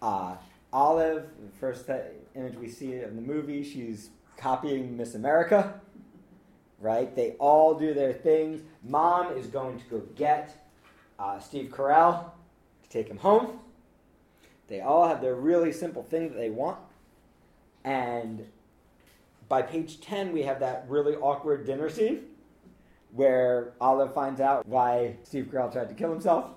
Uh, 0.00 0.36
Olive, 0.72 1.24
the 1.38 1.58
first 1.58 1.88
image 2.34 2.54
we 2.54 2.68
see 2.68 3.00
of 3.00 3.14
the 3.14 3.20
movie, 3.20 3.62
she's 3.62 4.10
copying 4.36 4.96
Miss 4.96 5.14
America. 5.14 5.80
Right? 6.80 7.14
They 7.14 7.32
all 7.32 7.74
do 7.74 7.92
their 7.92 8.12
things. 8.12 8.62
Mom 8.82 9.36
is 9.36 9.46
going 9.46 9.78
to 9.80 9.84
go 9.86 9.98
get 10.16 10.66
uh, 11.18 11.38
Steve 11.38 11.70
Carell 11.70 12.30
to 12.82 12.88
take 12.88 13.08
him 13.08 13.18
home. 13.18 13.60
They 14.68 14.80
all 14.80 15.06
have 15.06 15.20
their 15.20 15.34
really 15.34 15.72
simple 15.72 16.02
thing 16.02 16.28
that 16.28 16.36
they 16.36 16.48
want. 16.48 16.78
And 17.84 18.46
by 19.48 19.62
page 19.62 20.00
10, 20.00 20.32
we 20.32 20.42
have 20.42 20.60
that 20.60 20.86
really 20.88 21.16
awkward 21.16 21.66
dinner 21.66 21.90
scene 21.90 22.22
where 23.12 23.72
Olive 23.80 24.14
finds 24.14 24.40
out 24.40 24.66
why 24.66 25.16
Steve 25.24 25.46
Carell 25.52 25.72
tried 25.72 25.88
to 25.88 25.94
kill 25.94 26.12
himself. 26.12 26.52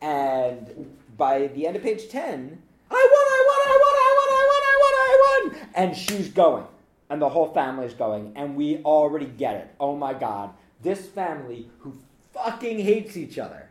And 0.00 0.96
by 1.16 1.46
the 1.48 1.66
end 1.66 1.76
of 1.76 1.82
page 1.82 2.08
10, 2.08 2.62
I 2.90 2.94
won, 2.94 3.26
I 3.26 3.44
won, 3.48 3.60
I 3.64 3.78
won, 3.80 3.96
I 3.96 4.12
won, 4.18 4.28
I 4.28 4.44
won, 4.50 4.62
I 4.64 4.76
won, 4.80 4.94
I 4.94 5.58
won. 5.58 5.68
And 5.74 5.96
she's 5.96 6.28
going. 6.28 6.66
And 7.12 7.20
the 7.20 7.28
whole 7.28 7.52
family 7.52 7.84
is 7.84 7.92
going. 7.92 8.32
And 8.36 8.56
we 8.56 8.78
already 8.78 9.26
get 9.26 9.56
it. 9.56 9.74
Oh 9.78 9.94
my 9.94 10.14
God. 10.14 10.54
This 10.80 11.06
family 11.06 11.68
who 11.80 11.98
fucking 12.32 12.78
hates 12.78 13.18
each 13.18 13.38
other 13.38 13.68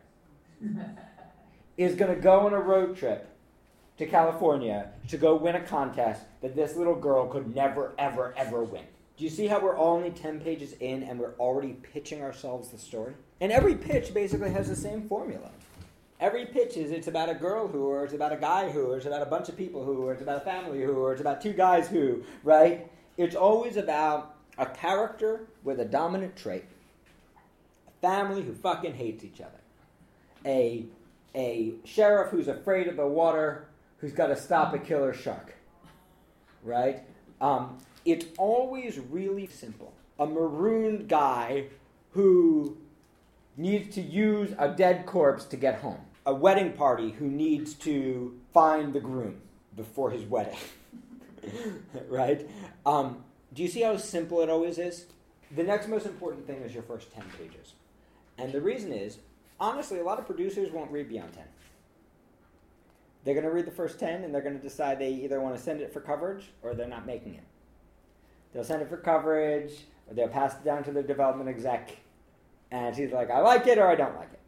is 1.76 1.96
going 1.96 2.14
to 2.14 2.22
go 2.22 2.42
on 2.42 2.54
a 2.54 2.60
road 2.60 2.96
trip 2.96 3.36
to 3.98 4.06
California 4.06 4.92
to 5.08 5.18
go 5.18 5.34
win 5.36 5.56
a 5.56 5.60
contest 5.60 6.22
that 6.42 6.56
this 6.56 6.76
little 6.76 6.94
girl 6.94 7.26
could 7.26 7.56
never, 7.56 7.96
ever, 7.98 8.36
ever 8.38 8.64
win. 8.64 8.84
Do 9.18 9.24
you 9.24 9.32
see 9.32 9.48
how 9.48 9.60
we're 9.60 9.76
only 9.76 10.12
10 10.12 10.42
pages 10.42 10.74
in 10.80 11.02
and 11.02 11.20
we're 11.20 11.34
already 11.40 11.74
pitching 11.74 12.22
ourselves 12.22 12.70
the 12.70 12.78
story? 12.78 13.16
And 13.40 13.52
every 13.52 13.74
pitch 13.74 14.14
basically 14.14 14.52
has 14.52 14.70
the 14.70 14.76
same 14.76 15.08
formula. 15.08 15.50
Every 16.20 16.46
pitch 16.46 16.78
is 16.78 16.92
it's 16.92 17.08
about 17.08 17.30
a 17.30 17.34
girl 17.34 17.68
who, 17.68 17.86
or 17.86 18.04
it's 18.04 18.14
about 18.14 18.34
a 18.34 18.38
guy 18.38 18.70
who, 18.70 18.92
or 18.92 18.98
it's 18.98 19.08
about 19.08 19.24
a 19.24 19.26
bunch 19.26 19.50
of 19.50 19.58
people 19.58 19.84
who, 19.84 20.04
or 20.04 20.14
it's 20.14 20.22
about 20.22 20.38
a 20.38 20.46
family 20.46 20.84
who, 20.84 20.94
or 20.94 21.14
it's 21.14 21.22
about 21.22 21.42
two 21.42 21.54
guys 21.54 21.88
who, 21.88 22.22
right? 22.44 22.88
It's 23.18 23.36
always 23.36 23.78
about 23.78 24.36
a 24.58 24.66
character 24.66 25.48
with 25.64 25.80
a 25.80 25.86
dominant 25.86 26.36
trait, 26.36 26.66
a 27.88 27.92
family 28.02 28.42
who 28.42 28.54
fucking 28.54 28.94
hates 28.94 29.24
each 29.24 29.42
other, 29.42 29.60
a, 30.46 30.86
a 31.36 31.74
sheriff 31.84 32.32
who's 32.32 32.48
afraid 32.48 32.88
of 32.88 32.96
the 32.96 33.08
water 33.08 33.68
who's 33.98 34.14
got 34.14 34.28
to 34.28 34.36
stop 34.36 34.74
a 34.74 34.80
killer 34.80 35.14
shark, 35.14 35.56
right? 36.64 37.04
Um, 37.40 37.78
it's 38.06 38.26
always 38.38 39.00
really 39.00 39.48
simple. 39.48 39.94
A 40.20 40.26
marooned 40.26 41.08
guy 41.08 41.66
who 42.12 42.78
needs 43.58 43.94
to 43.96 44.02
use 44.02 44.54
a 44.58 44.70
dead 44.70 45.06
corpse 45.06 45.46
to 45.46 45.58
get 45.58 45.82
home. 45.82 46.00
A 46.26 46.34
wedding 46.34 46.74
party 46.74 47.12
who 47.12 47.26
needs 47.26 47.74
to 47.76 48.40
find 48.54 48.94
the 48.94 49.00
groom 49.00 49.42
before 49.76 50.12
his 50.12 50.24
wedding. 50.26 50.58
right? 52.10 52.48
Um, 52.86 53.24
do 53.54 53.62
you 53.64 53.68
see 53.68 53.82
how 53.82 53.98
simple 53.98 54.42
it 54.42 54.50
always 54.50 54.78
is? 54.78 55.06
The 55.56 55.64
next 55.64 55.88
most 55.88 56.06
important 56.06 56.48
thing 56.48 56.62
is 56.62 56.74
your 56.74 56.84
first 56.84 57.12
10 57.12 57.24
pages. 57.38 57.74
And 58.38 58.52
the 58.52 58.62
reason 58.62 58.94
is, 58.94 59.18
honestly, 59.60 60.00
a 60.00 60.04
lot 60.04 60.20
of 60.20 60.26
producers 60.26 60.72
won't 60.72 60.92
read 60.92 61.10
beyond 61.10 61.34
10. 61.34 61.44
They're 63.24 63.36
going 63.36 63.46
to 63.46 63.52
read 63.52 63.66
the 63.66 63.72
first 63.72 64.00
10 64.00 64.24
and 64.24 64.34
they're 64.34 64.42
going 64.42 64.58
to 64.58 64.62
decide 64.62 64.98
they 64.98 65.12
either 65.12 65.40
want 65.42 65.56
to 65.56 65.62
send 65.62 65.82
it 65.82 65.94
for 65.94 66.00
coverage 66.00 66.52
or 66.64 66.74
they're 66.74 66.88
not 66.88 67.06
making 67.06 67.36
it. 67.36 67.44
They'll 68.54 68.64
send 68.64 68.82
it 68.82 68.90
for 68.90 68.98
coverage 68.98 69.72
or 70.08 70.16
they'll 70.16 70.28
pass 70.28 70.56
it 70.56 70.64
down 70.64 70.84
to 70.86 70.92
their 70.92 71.04
development 71.04 71.50
exec 71.50 71.98
and 72.72 72.96
he's 72.96 73.12
like, 73.12 73.30
I 73.30 73.40
like 73.40 73.68
it 73.68 73.78
or 73.78 73.88
I 73.88 73.96
don't 73.96 74.16
like 74.16 74.32
it. 74.34 74.40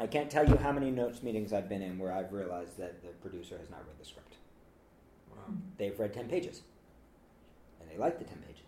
I 0.00 0.06
can't 0.06 0.30
tell 0.30 0.48
you 0.48 0.56
how 0.56 0.72
many 0.72 0.90
notes 0.90 1.22
meetings 1.22 1.52
I've 1.52 1.68
been 1.68 1.82
in 1.82 1.98
where 1.98 2.10
I've 2.10 2.32
realized 2.32 2.78
that 2.78 3.02
the 3.02 3.08
producer 3.20 3.58
has 3.58 3.68
not 3.68 3.86
read 3.86 3.98
the 3.98 4.06
script. 4.06 4.36
Wow. 5.30 5.54
They've 5.76 5.98
read 5.98 6.14
10 6.14 6.26
pages 6.26 6.62
and 7.80 7.90
they 7.90 7.98
like 7.98 8.18
the 8.18 8.24
10 8.24 8.38
pages 8.38 8.62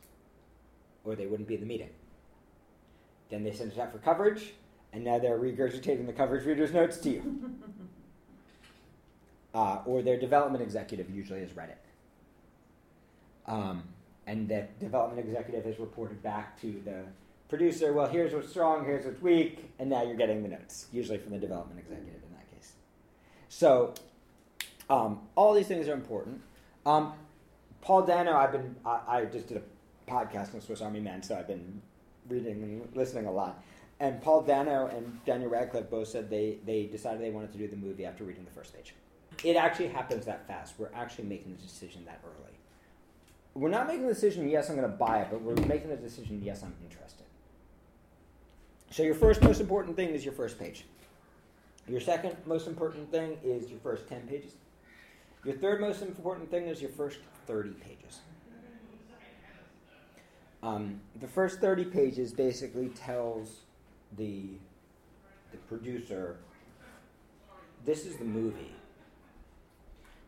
or 1.04 1.16
they 1.16 1.26
wouldn't 1.26 1.48
be 1.48 1.54
in 1.54 1.60
the 1.60 1.66
meeting. 1.66 1.88
Then 3.30 3.44
they 3.44 3.52
send 3.52 3.72
it 3.72 3.78
out 3.78 3.92
for 3.92 3.98
coverage 3.98 4.52
and 4.92 5.02
now 5.02 5.18
they're 5.18 5.38
regurgitating 5.38 6.04
the 6.04 6.12
coverage 6.12 6.44
reader's 6.44 6.70
notes 6.70 6.98
to 6.98 7.10
you. 7.10 7.54
uh, 9.54 9.78
or 9.86 10.02
their 10.02 10.20
development 10.20 10.62
executive 10.62 11.08
usually 11.08 11.40
has 11.40 11.56
read 11.56 11.70
it. 11.70 11.78
Um, 13.46 13.84
and 14.26 14.46
that 14.50 14.78
development 14.78 15.26
executive 15.26 15.64
has 15.64 15.78
reported 15.78 16.22
back 16.22 16.60
to 16.60 16.82
the 16.84 17.04
producer, 17.52 17.92
well, 17.92 18.08
here's 18.08 18.32
what's 18.32 18.48
strong, 18.48 18.82
here's 18.86 19.04
what's 19.04 19.20
weak, 19.20 19.70
and 19.78 19.90
now 19.90 20.02
you're 20.02 20.16
getting 20.16 20.42
the 20.42 20.48
notes, 20.48 20.86
usually 20.90 21.18
from 21.18 21.32
the 21.32 21.38
development 21.38 21.78
executive 21.78 22.22
in 22.22 22.34
that 22.34 22.50
case. 22.50 22.72
So, 23.50 23.92
um, 24.88 25.20
all 25.34 25.52
these 25.52 25.66
things 25.66 25.86
are 25.86 25.92
important. 25.92 26.40
Um, 26.86 27.12
Paul 27.82 28.06
Dano, 28.06 28.34
I've 28.34 28.52
been, 28.52 28.74
I, 28.86 29.00
I 29.06 29.24
just 29.26 29.48
did 29.48 29.58
a 29.58 30.10
podcast 30.10 30.54
on 30.54 30.62
Swiss 30.62 30.80
Army 30.80 31.00
Man, 31.00 31.22
so 31.22 31.36
I've 31.36 31.46
been 31.46 31.82
reading 32.26 32.62
and 32.62 32.96
listening 32.96 33.26
a 33.26 33.30
lot. 33.30 33.62
And 34.00 34.22
Paul 34.22 34.40
Dano 34.40 34.86
and 34.86 35.22
Daniel 35.26 35.50
Radcliffe 35.50 35.90
both 35.90 36.08
said 36.08 36.30
they, 36.30 36.56
they 36.64 36.84
decided 36.86 37.20
they 37.20 37.28
wanted 37.28 37.52
to 37.52 37.58
do 37.58 37.68
the 37.68 37.76
movie 37.76 38.06
after 38.06 38.24
reading 38.24 38.46
the 38.46 38.50
first 38.50 38.74
page. 38.74 38.94
It 39.44 39.56
actually 39.56 39.88
happens 39.88 40.24
that 40.24 40.46
fast. 40.48 40.72
We're 40.78 40.88
actually 40.94 41.24
making 41.24 41.54
the 41.54 41.62
decision 41.62 42.06
that 42.06 42.22
early. 42.24 42.56
We're 43.52 43.68
not 43.68 43.86
making 43.88 44.06
the 44.06 44.14
decision, 44.14 44.48
yes, 44.48 44.70
I'm 44.70 44.76
going 44.76 44.90
to 44.90 44.96
buy 44.96 45.20
it, 45.20 45.28
but 45.30 45.42
we're 45.42 45.54
making 45.66 45.90
the 45.90 45.96
decision, 45.96 46.40
yes, 46.42 46.62
I'm 46.62 46.74
interested. 46.82 47.21
So 48.92 49.02
your 49.02 49.14
first 49.14 49.42
most 49.42 49.58
important 49.58 49.96
thing 49.96 50.10
is 50.10 50.22
your 50.22 50.34
first 50.34 50.58
page. 50.58 50.84
Your 51.88 51.98
second 52.00 52.36
most 52.44 52.66
important 52.66 53.10
thing 53.10 53.38
is 53.42 53.70
your 53.70 53.80
first 53.80 54.06
10 54.06 54.28
pages. 54.28 54.56
Your 55.44 55.56
third 55.56 55.80
most 55.80 56.02
important 56.02 56.50
thing 56.50 56.66
is 56.66 56.82
your 56.82 56.90
first 56.90 57.18
30 57.46 57.70
pages. 57.70 58.20
Um, 60.62 61.00
the 61.20 61.26
first 61.26 61.58
30 61.58 61.86
pages 61.86 62.34
basically 62.34 62.90
tells 62.90 63.62
the, 64.18 64.44
the 65.52 65.56
producer 65.68 66.36
this 67.86 68.04
is 68.04 68.18
the 68.18 68.26
movie. 68.26 68.74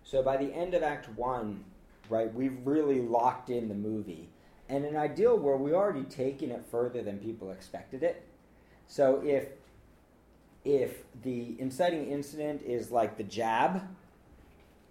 So 0.04 0.23
by 0.23 0.38
the 0.38 0.50
end 0.54 0.73
of 0.73 0.83
Act 0.83 1.11
1, 1.11 1.62
right, 2.09 2.33
we've 2.33 2.56
really 2.64 3.02
locked 3.02 3.50
in 3.50 3.68
the 3.68 3.75
movie. 3.75 4.30
And 4.71 4.87
in 4.87 4.94
an 4.94 5.00
ideal 5.00 5.37
world, 5.37 5.61
we 5.61 5.75
already 5.75 6.04
taken 6.04 6.50
it 6.50 6.64
further 6.71 7.02
than 7.02 7.18
people 7.18 7.50
expected 7.50 8.02
it. 8.02 8.26
So 8.87 9.23
if 9.25 9.49
if 10.64 11.03
the 11.23 11.57
inciting 11.59 12.11
incident 12.11 12.62
is 12.62 12.91
like 12.91 13.17
the 13.17 13.25
jab, 13.25 13.83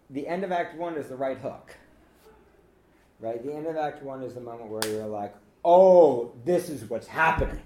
the 0.10 0.28
end 0.28 0.44
of 0.44 0.52
Act 0.52 0.78
One 0.78 0.96
is 0.96 1.08
the 1.08 1.16
right 1.16 1.38
hook. 1.38 1.76
Right? 3.20 3.44
The 3.44 3.54
end 3.54 3.68
of 3.68 3.76
Act 3.76 4.04
One 4.04 4.22
is 4.22 4.34
the 4.34 4.42
moment 4.42 4.70
where 4.70 4.86
you're 4.88 5.08
like, 5.08 5.34
oh, 5.64 6.34
this 6.46 6.70
is 6.70 6.90
what's 6.90 7.08
happening. 7.08 7.62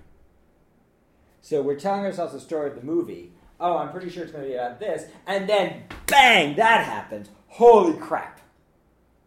So 1.41 1.62
we're 1.62 1.79
telling 1.79 2.05
ourselves 2.05 2.34
the 2.34 2.39
story 2.39 2.69
of 2.69 2.75
the 2.75 2.84
movie. 2.84 3.31
Oh, 3.60 3.77
I'm 3.77 3.91
pretty 3.91 4.10
sure 4.10 4.24
it's 4.24 4.31
going 4.31 4.43
to 4.43 4.50
be 4.50 4.55
about 4.55 4.79
this. 4.79 5.10
And 5.25 5.50
then, 5.50 5.84
bang, 6.05 6.55
that 6.57 6.86
happens. 6.86 7.29
Holy 7.48 7.98
crap. 7.98 8.39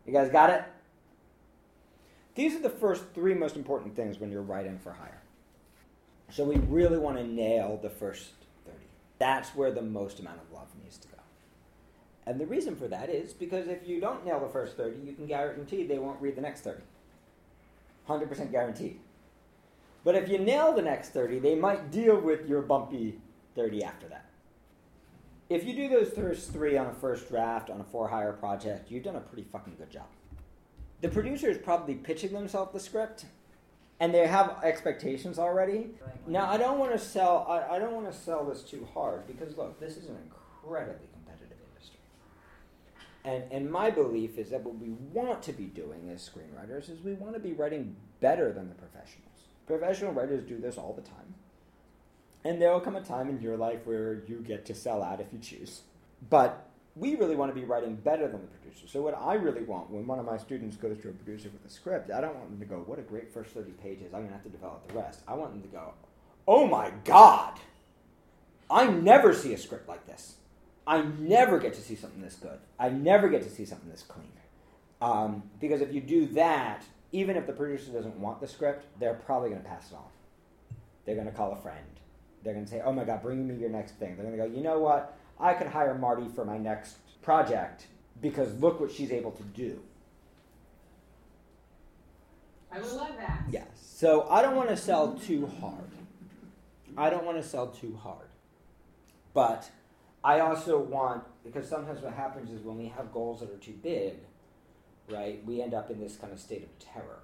You 0.06 0.12
guys 0.12 0.30
got 0.30 0.50
it? 0.50 0.64
These 2.34 2.54
are 2.54 2.60
the 2.60 2.70
first 2.70 3.04
three 3.14 3.34
most 3.34 3.56
important 3.56 3.96
things 3.96 4.18
when 4.18 4.30
you're 4.30 4.42
writing 4.42 4.78
for 4.78 4.92
hire. 4.92 5.19
So 6.30 6.44
we 6.44 6.56
really 6.56 6.98
want 6.98 7.16
to 7.16 7.24
nail 7.24 7.78
the 7.82 7.90
first 7.90 8.30
30. 8.64 8.76
That's 9.18 9.50
where 9.50 9.72
the 9.72 9.82
most 9.82 10.20
amount 10.20 10.40
of 10.40 10.52
love 10.52 10.68
needs 10.82 10.98
to 10.98 11.08
go. 11.08 11.14
And 12.26 12.40
the 12.40 12.46
reason 12.46 12.76
for 12.76 12.86
that 12.88 13.08
is 13.08 13.32
because 13.32 13.66
if 13.66 13.86
you 13.86 14.00
don't 14.00 14.24
nail 14.24 14.40
the 14.40 14.48
first 14.48 14.76
30, 14.76 15.00
you 15.04 15.12
can 15.12 15.26
guarantee 15.26 15.84
they 15.84 15.98
won't 15.98 16.20
read 16.20 16.36
the 16.36 16.40
next 16.40 16.60
30. 16.60 16.82
100% 18.08 18.50
guaranteed. 18.52 19.00
But 20.04 20.14
if 20.14 20.28
you 20.28 20.38
nail 20.38 20.72
the 20.72 20.82
next 20.82 21.10
30, 21.10 21.40
they 21.40 21.54
might 21.54 21.90
deal 21.90 22.20
with 22.20 22.48
your 22.48 22.62
bumpy 22.62 23.18
30 23.54 23.84
after 23.84 24.08
that. 24.08 24.26
If 25.48 25.64
you 25.64 25.74
do 25.74 25.88
those 25.88 26.10
first 26.10 26.52
three 26.52 26.76
on 26.76 26.86
a 26.86 26.94
first 26.94 27.28
draft 27.28 27.70
on 27.70 27.80
a 27.80 27.84
for 27.84 28.08
hire 28.08 28.32
project, 28.32 28.90
you've 28.90 29.02
done 29.02 29.16
a 29.16 29.20
pretty 29.20 29.46
fucking 29.50 29.74
good 29.76 29.90
job. 29.90 30.06
The 31.00 31.08
producer 31.08 31.50
is 31.50 31.58
probably 31.58 31.96
pitching 31.96 32.32
themselves 32.32 32.72
the 32.72 32.80
script, 32.80 33.24
and 34.00 34.14
they 34.14 34.26
have 34.26 34.56
expectations 34.64 35.38
already. 35.38 35.90
Now, 36.26 36.50
I 36.50 36.56
don't 36.56 36.78
want 36.78 36.92
to 36.92 36.98
sell. 36.98 37.46
I, 37.48 37.76
I 37.76 37.78
don't 37.78 37.94
want 37.94 38.10
to 38.10 38.18
sell 38.18 38.44
this 38.44 38.62
too 38.62 38.88
hard 38.92 39.26
because 39.26 39.56
look, 39.56 39.78
this 39.78 39.96
is 39.96 40.08
an 40.08 40.16
incredibly 40.24 41.06
competitive 41.12 41.58
industry, 41.72 42.00
and 43.24 43.44
and 43.52 43.70
my 43.70 43.90
belief 43.90 44.38
is 44.38 44.50
that 44.50 44.62
what 44.62 44.76
we 44.78 44.90
want 45.12 45.42
to 45.44 45.52
be 45.52 45.66
doing 45.66 46.10
as 46.12 46.28
screenwriters 46.28 46.90
is 46.90 47.00
we 47.02 47.12
want 47.12 47.34
to 47.34 47.40
be 47.40 47.52
writing 47.52 47.94
better 48.20 48.52
than 48.52 48.68
the 48.68 48.74
professionals. 48.74 49.26
Professional 49.66 50.12
writers 50.12 50.42
do 50.48 50.58
this 50.58 50.76
all 50.78 50.94
the 50.94 51.02
time. 51.02 51.34
And 52.42 52.60
there 52.60 52.72
will 52.72 52.80
come 52.80 52.96
a 52.96 53.02
time 53.02 53.28
in 53.28 53.40
your 53.42 53.58
life 53.58 53.80
where 53.84 54.22
you 54.26 54.42
get 54.46 54.64
to 54.66 54.74
sell 54.74 55.02
out 55.02 55.20
if 55.20 55.26
you 55.30 55.38
choose. 55.38 55.82
But 56.28 56.69
we 57.00 57.16
really 57.16 57.34
want 57.34 57.52
to 57.52 57.60
be 57.60 57.66
writing 57.66 57.96
better 57.96 58.28
than 58.28 58.40
the 58.42 58.46
producer. 58.46 58.86
So 58.86 59.02
what 59.02 59.18
I 59.18 59.34
really 59.34 59.62
want 59.62 59.90
when 59.90 60.06
one 60.06 60.18
of 60.18 60.26
my 60.26 60.36
students 60.36 60.76
goes 60.76 60.98
to 61.02 61.08
a 61.08 61.12
producer 61.12 61.48
with 61.52 61.64
a 61.64 61.74
script, 61.74 62.10
I 62.10 62.20
don't 62.20 62.36
want 62.36 62.50
them 62.50 62.60
to 62.60 62.66
go, 62.66 62.82
"What 62.86 62.98
a 62.98 63.02
great 63.02 63.32
first 63.32 63.50
thirty 63.50 63.72
pages! 63.72 64.14
I'm 64.14 64.20
going 64.20 64.28
to 64.28 64.34
have 64.34 64.44
to 64.44 64.50
develop 64.50 64.86
the 64.86 64.94
rest." 64.94 65.22
I 65.26 65.34
want 65.34 65.52
them 65.52 65.62
to 65.62 65.68
go, 65.68 65.94
oh 66.50 66.66
my 66.66 66.90
God, 67.04 67.58
I 68.68 68.88
never 68.88 69.32
see 69.32 69.54
a 69.54 69.58
script 69.58 69.88
like 69.88 70.06
this. 70.06 70.34
I 70.86 71.02
never 71.02 71.60
get 71.60 71.74
to 71.74 71.80
see 71.80 71.94
something 71.94 72.20
this 72.20 72.34
good. 72.34 72.58
I 72.78 72.88
never 72.88 73.28
get 73.28 73.42
to 73.42 73.50
see 73.50 73.64
something 73.64 73.88
this 73.88 74.02
clean. 74.02 74.32
Um, 75.00 75.44
because 75.60 75.80
if 75.80 75.94
you 75.94 76.00
do 76.00 76.26
that, 76.28 76.84
even 77.12 77.36
if 77.36 77.46
the 77.46 77.52
producer 77.52 77.92
doesn't 77.92 78.16
want 78.16 78.40
the 78.40 78.48
script, 78.48 78.84
they're 78.98 79.14
probably 79.14 79.50
going 79.50 79.62
to 79.62 79.68
pass 79.68 79.92
it 79.92 79.94
on. 79.94 80.02
They're 81.04 81.14
going 81.14 81.28
to 81.28 81.32
call 81.32 81.52
a 81.52 81.56
friend. 81.56 81.78
They're 82.42 82.54
going 82.54 82.66
to 82.66 82.70
say, 82.70 82.82
oh 82.84 82.92
my 82.92 83.04
God, 83.04 83.22
bring 83.22 83.46
me 83.46 83.54
your 83.54 83.70
next 83.70 83.92
thing. 83.92 84.16
They're 84.16 84.26
going 84.26 84.36
to 84.36 84.48
go, 84.48 84.52
you 84.52 84.62
know 84.62 84.80
what? 84.80 85.16
I 85.40 85.54
could 85.54 85.68
hire 85.68 85.94
Marty 85.94 86.28
for 86.28 86.44
my 86.44 86.58
next 86.58 86.96
project 87.22 87.86
because 88.20 88.52
look 88.60 88.80
what 88.80 88.92
she's 88.92 89.10
able 89.10 89.30
to 89.32 89.42
do. 89.42 89.80
I 92.72 92.78
would 92.80 92.92
love 92.92 93.16
that. 93.18 93.44
Yes. 93.50 93.66
So 93.76 94.28
I 94.30 94.42
don't 94.42 94.54
want 94.54 94.68
to 94.68 94.76
sell 94.76 95.14
too 95.14 95.50
hard. 95.60 95.90
I 96.96 97.10
don't 97.10 97.24
want 97.24 97.38
to 97.38 97.42
sell 97.42 97.68
too 97.68 97.98
hard. 98.02 98.28
But 99.32 99.70
I 100.22 100.40
also 100.40 100.78
want, 100.78 101.24
because 101.44 101.68
sometimes 101.68 102.00
what 102.00 102.12
happens 102.12 102.50
is 102.50 102.64
when 102.64 102.76
we 102.76 102.88
have 102.88 103.12
goals 103.12 103.40
that 103.40 103.50
are 103.50 103.58
too 103.58 103.78
big, 103.82 104.14
right, 105.08 105.44
we 105.46 105.62
end 105.62 105.74
up 105.74 105.90
in 105.90 106.00
this 106.00 106.16
kind 106.16 106.32
of 106.32 106.38
state 106.38 106.62
of 106.62 106.78
terror 106.78 107.20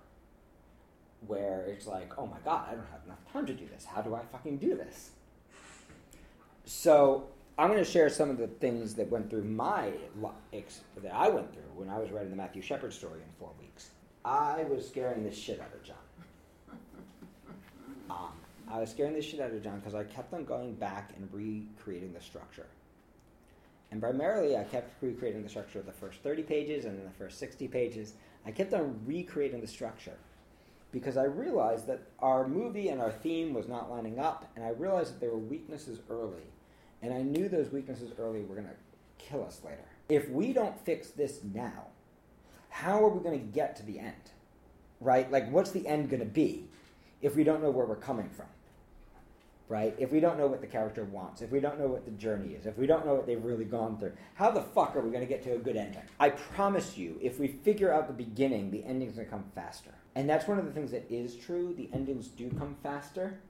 where 1.26 1.64
it's 1.66 1.86
like, 1.86 2.18
oh 2.18 2.26
my 2.26 2.38
God, 2.44 2.66
I 2.68 2.74
don't 2.74 2.86
have 2.90 3.04
enough 3.04 3.32
time 3.32 3.46
to 3.46 3.54
do 3.54 3.66
this. 3.66 3.84
How 3.84 4.02
do 4.02 4.14
I 4.14 4.22
fucking 4.32 4.58
do 4.58 4.76
this? 4.76 5.10
So 6.64 7.28
I'm 7.58 7.70
going 7.70 7.82
to 7.82 7.90
share 7.90 8.10
some 8.10 8.28
of 8.28 8.36
the 8.36 8.48
things 8.48 8.94
that 8.94 9.10
went 9.10 9.30
through 9.30 9.44
my 9.44 9.90
that 11.02 11.14
I 11.14 11.28
went 11.28 11.52
through 11.54 11.62
when 11.74 11.88
I 11.88 11.98
was 11.98 12.10
writing 12.10 12.30
the 12.30 12.36
Matthew 12.36 12.60
Shepard 12.60 12.92
story 12.92 13.20
in 13.20 13.28
four 13.38 13.50
weeks. 13.58 13.90
I 14.26 14.64
was 14.64 14.86
scaring 14.86 15.24
the 15.24 15.32
shit 15.32 15.60
out 15.60 15.72
of 15.74 15.82
John. 15.82 15.96
Um, 18.08 18.34
I 18.70 18.78
was 18.78 18.90
scaring 18.90 19.14
the 19.14 19.20
shit 19.20 19.40
out 19.40 19.50
of 19.50 19.64
John 19.64 19.80
because 19.80 19.96
I 19.96 20.04
kept 20.04 20.32
on 20.32 20.44
going 20.44 20.74
back 20.74 21.12
and 21.16 21.28
recreating 21.32 22.12
the 22.12 22.20
structure. 22.20 22.66
And 23.90 24.00
primarily, 24.00 24.56
I 24.56 24.62
kept 24.62 25.02
recreating 25.02 25.42
the 25.42 25.48
structure 25.48 25.80
of 25.80 25.86
the 25.86 25.92
first 25.92 26.20
30 26.20 26.44
pages 26.44 26.84
and 26.84 26.96
then 26.96 27.04
the 27.04 27.24
first 27.24 27.40
60 27.40 27.66
pages. 27.66 28.14
I 28.44 28.52
kept 28.52 28.72
on 28.74 29.00
recreating 29.04 29.60
the 29.60 29.66
structure 29.66 30.16
because 30.92 31.16
I 31.16 31.24
realized 31.24 31.88
that 31.88 32.02
our 32.20 32.46
movie 32.46 32.90
and 32.90 33.00
our 33.00 33.10
theme 33.10 33.52
was 33.52 33.66
not 33.66 33.90
lining 33.90 34.20
up, 34.20 34.48
and 34.54 34.64
I 34.64 34.68
realized 34.70 35.14
that 35.14 35.20
there 35.20 35.30
were 35.30 35.38
weaknesses 35.38 35.98
early. 36.08 36.44
And 37.06 37.14
I 37.14 37.22
knew 37.22 37.48
those 37.48 37.70
weaknesses 37.70 38.10
early 38.18 38.42
were 38.42 38.56
going 38.56 38.66
to 38.66 39.24
kill 39.24 39.44
us 39.44 39.60
later. 39.64 39.84
If 40.08 40.28
we 40.28 40.52
don't 40.52 40.76
fix 40.84 41.10
this 41.10 41.38
now, 41.54 41.86
how 42.68 43.04
are 43.04 43.08
we 43.08 43.22
going 43.22 43.38
to 43.38 43.46
get 43.46 43.76
to 43.76 43.84
the 43.84 44.00
end? 44.00 44.14
Right? 45.00 45.30
Like, 45.30 45.48
what's 45.52 45.70
the 45.70 45.86
end 45.86 46.10
going 46.10 46.18
to 46.18 46.26
be 46.26 46.64
if 47.22 47.36
we 47.36 47.44
don't 47.44 47.62
know 47.62 47.70
where 47.70 47.86
we're 47.86 47.94
coming 47.94 48.28
from? 48.28 48.46
right? 49.68 49.96
If 49.98 50.12
we 50.12 50.20
don't 50.20 50.38
know 50.38 50.46
what 50.46 50.60
the 50.60 50.66
character 50.66 51.02
wants, 51.04 51.42
if 51.42 51.50
we 51.50 51.58
don't 51.58 51.76
know 51.76 51.88
what 51.88 52.04
the 52.04 52.12
journey 52.12 52.54
is, 52.54 52.66
if 52.66 52.78
we 52.78 52.86
don't 52.86 53.04
know 53.04 53.14
what 53.14 53.26
they've 53.26 53.42
really 53.42 53.64
gone 53.64 53.98
through, 53.98 54.12
how 54.34 54.50
the 54.52 54.62
fuck 54.62 54.94
are 54.94 55.00
we 55.00 55.10
going 55.10 55.24
to 55.24 55.28
get 55.28 55.42
to 55.42 55.54
a 55.54 55.58
good 55.58 55.76
ending? 55.76 56.02
I 56.20 56.30
promise 56.30 56.96
you, 56.96 57.18
if 57.20 57.40
we 57.40 57.48
figure 57.48 57.92
out 57.92 58.06
the 58.06 58.12
beginning, 58.12 58.70
the 58.70 58.84
ending's 58.84 59.14
going 59.14 59.26
to 59.26 59.30
come 59.30 59.44
faster. 59.56 59.90
And 60.14 60.30
that's 60.30 60.46
one 60.46 60.60
of 60.60 60.66
the 60.66 60.70
things 60.70 60.92
that 60.92 61.10
is 61.10 61.34
true. 61.34 61.74
The 61.76 61.90
endings 61.92 62.28
do 62.28 62.48
come 62.50 62.76
faster 62.84 63.40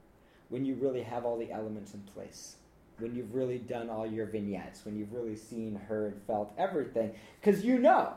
when 0.49 0.65
you 0.65 0.73
really 0.73 1.03
have 1.03 1.23
all 1.23 1.37
the 1.37 1.51
elements 1.51 1.93
in 1.93 2.01
place. 2.01 2.55
When 2.99 3.15
you've 3.15 3.33
really 3.33 3.59
done 3.59 3.89
all 3.89 4.07
your 4.07 4.25
vignettes, 4.25 4.83
when 4.83 4.97
you've 4.97 5.13
really 5.13 5.35
seen, 5.35 5.75
heard, 5.75 6.19
felt 6.25 6.53
everything. 6.57 7.13
Because 7.39 7.63
you 7.63 7.77
know. 7.77 8.13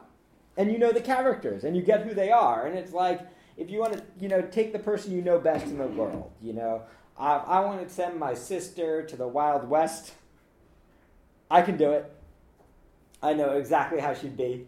And 0.57 0.73
you 0.73 0.79
know 0.79 0.93
the 0.93 1.01
characters, 1.01 1.65
and 1.65 1.77
you 1.77 1.83
get 1.83 2.03
who 2.03 2.13
they 2.13 2.31
are. 2.31 2.67
And 2.67 2.77
it's 2.77 2.93
like, 2.93 3.21
if 3.57 3.71
you 3.71 3.79
want 3.79 3.95
to, 3.95 4.03
you 4.19 4.29
know, 4.29 4.43
take 4.43 4.73
the 4.73 4.79
person 4.79 5.13
you 5.13 5.23
know 5.23 5.39
best 5.39 5.67
in 5.67 5.79
the 5.79 5.87
world, 5.87 6.33
you 6.43 6.53
know, 6.53 6.83
I, 7.19 7.37
I 7.37 7.61
want 7.61 7.87
to 7.87 7.93
send 7.93 8.19
my 8.19 8.35
sister 8.35 9.03
to 9.03 9.17
the 9.17 9.29
Wild 9.29 9.69
West. 9.69 10.13
I 11.51 11.63
can 11.63 11.77
do 11.77 11.93
it. 11.93 12.13
I 13.23 13.35
know 13.35 13.53
exactly 13.53 14.01
how 14.01 14.15
she'd 14.15 14.37
be. 14.37 14.67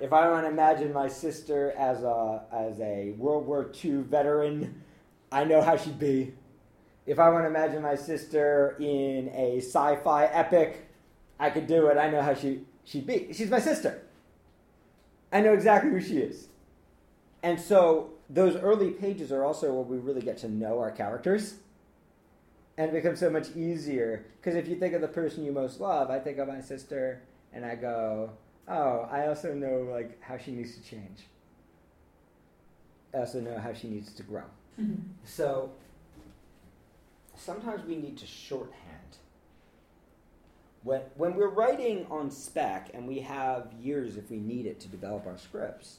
If 0.00 0.12
I 0.12 0.28
want 0.28 0.44
to 0.44 0.50
imagine 0.50 0.92
my 0.92 1.06
sister 1.06 1.72
as 1.78 2.02
a, 2.02 2.42
as 2.52 2.80
a 2.80 3.12
World 3.16 3.46
War 3.46 3.70
II 3.84 3.98
veteran, 3.98 4.82
I 5.30 5.44
know 5.44 5.62
how 5.62 5.76
she'd 5.76 5.98
be. 5.98 6.34
If 7.06 7.18
I 7.18 7.30
want 7.30 7.44
to 7.44 7.48
imagine 7.48 7.82
my 7.82 7.96
sister 7.96 8.76
in 8.78 9.28
a 9.34 9.58
sci 9.58 9.96
fi 9.96 10.26
epic, 10.26 10.88
I 11.38 11.50
could 11.50 11.66
do 11.66 11.88
it. 11.88 11.98
I 11.98 12.10
know 12.10 12.22
how 12.22 12.34
she, 12.34 12.60
she'd 12.84 13.06
be. 13.06 13.32
She's 13.32 13.50
my 13.50 13.58
sister. 13.58 14.02
I 15.32 15.40
know 15.40 15.52
exactly 15.52 15.90
who 15.90 16.00
she 16.00 16.18
is. 16.18 16.48
And 17.42 17.60
so 17.60 18.10
those 18.30 18.56
early 18.56 18.90
pages 18.90 19.32
are 19.32 19.44
also 19.44 19.72
where 19.72 19.82
we 19.82 19.98
really 19.98 20.22
get 20.22 20.38
to 20.38 20.48
know 20.48 20.78
our 20.78 20.90
characters 20.90 21.54
and 22.78 22.90
it 22.90 22.92
becomes 22.92 23.20
so 23.20 23.30
much 23.30 23.54
easier 23.54 24.24
because 24.40 24.54
if 24.54 24.68
you 24.68 24.76
think 24.76 24.94
of 24.94 25.00
the 25.00 25.08
person 25.08 25.44
you 25.44 25.52
most 25.52 25.80
love 25.80 26.10
i 26.10 26.18
think 26.18 26.38
of 26.38 26.48
my 26.48 26.60
sister 26.60 27.20
and 27.52 27.64
i 27.64 27.74
go 27.74 28.30
oh 28.68 29.08
i 29.10 29.26
also 29.26 29.52
know 29.54 29.86
like 29.90 30.20
how 30.22 30.36
she 30.38 30.50
needs 30.52 30.74
to 30.76 30.82
change 30.82 31.26
i 33.14 33.18
also 33.18 33.40
know 33.40 33.58
how 33.58 33.72
she 33.72 33.88
needs 33.88 34.12
to 34.12 34.22
grow 34.22 34.44
mm-hmm. 34.80 34.94
so 35.24 35.70
sometimes 37.36 37.84
we 37.84 37.96
need 37.96 38.16
to 38.18 38.26
shorthand 38.26 38.78
when, 40.82 41.00
when 41.16 41.34
we're 41.34 41.48
writing 41.48 42.06
on 42.10 42.30
spec 42.30 42.90
and 42.94 43.06
we 43.06 43.20
have 43.20 43.72
years 43.80 44.16
if 44.16 44.30
we 44.30 44.38
need 44.38 44.66
it 44.66 44.80
to 44.80 44.88
develop 44.88 45.26
our 45.26 45.38
scripts 45.38 45.98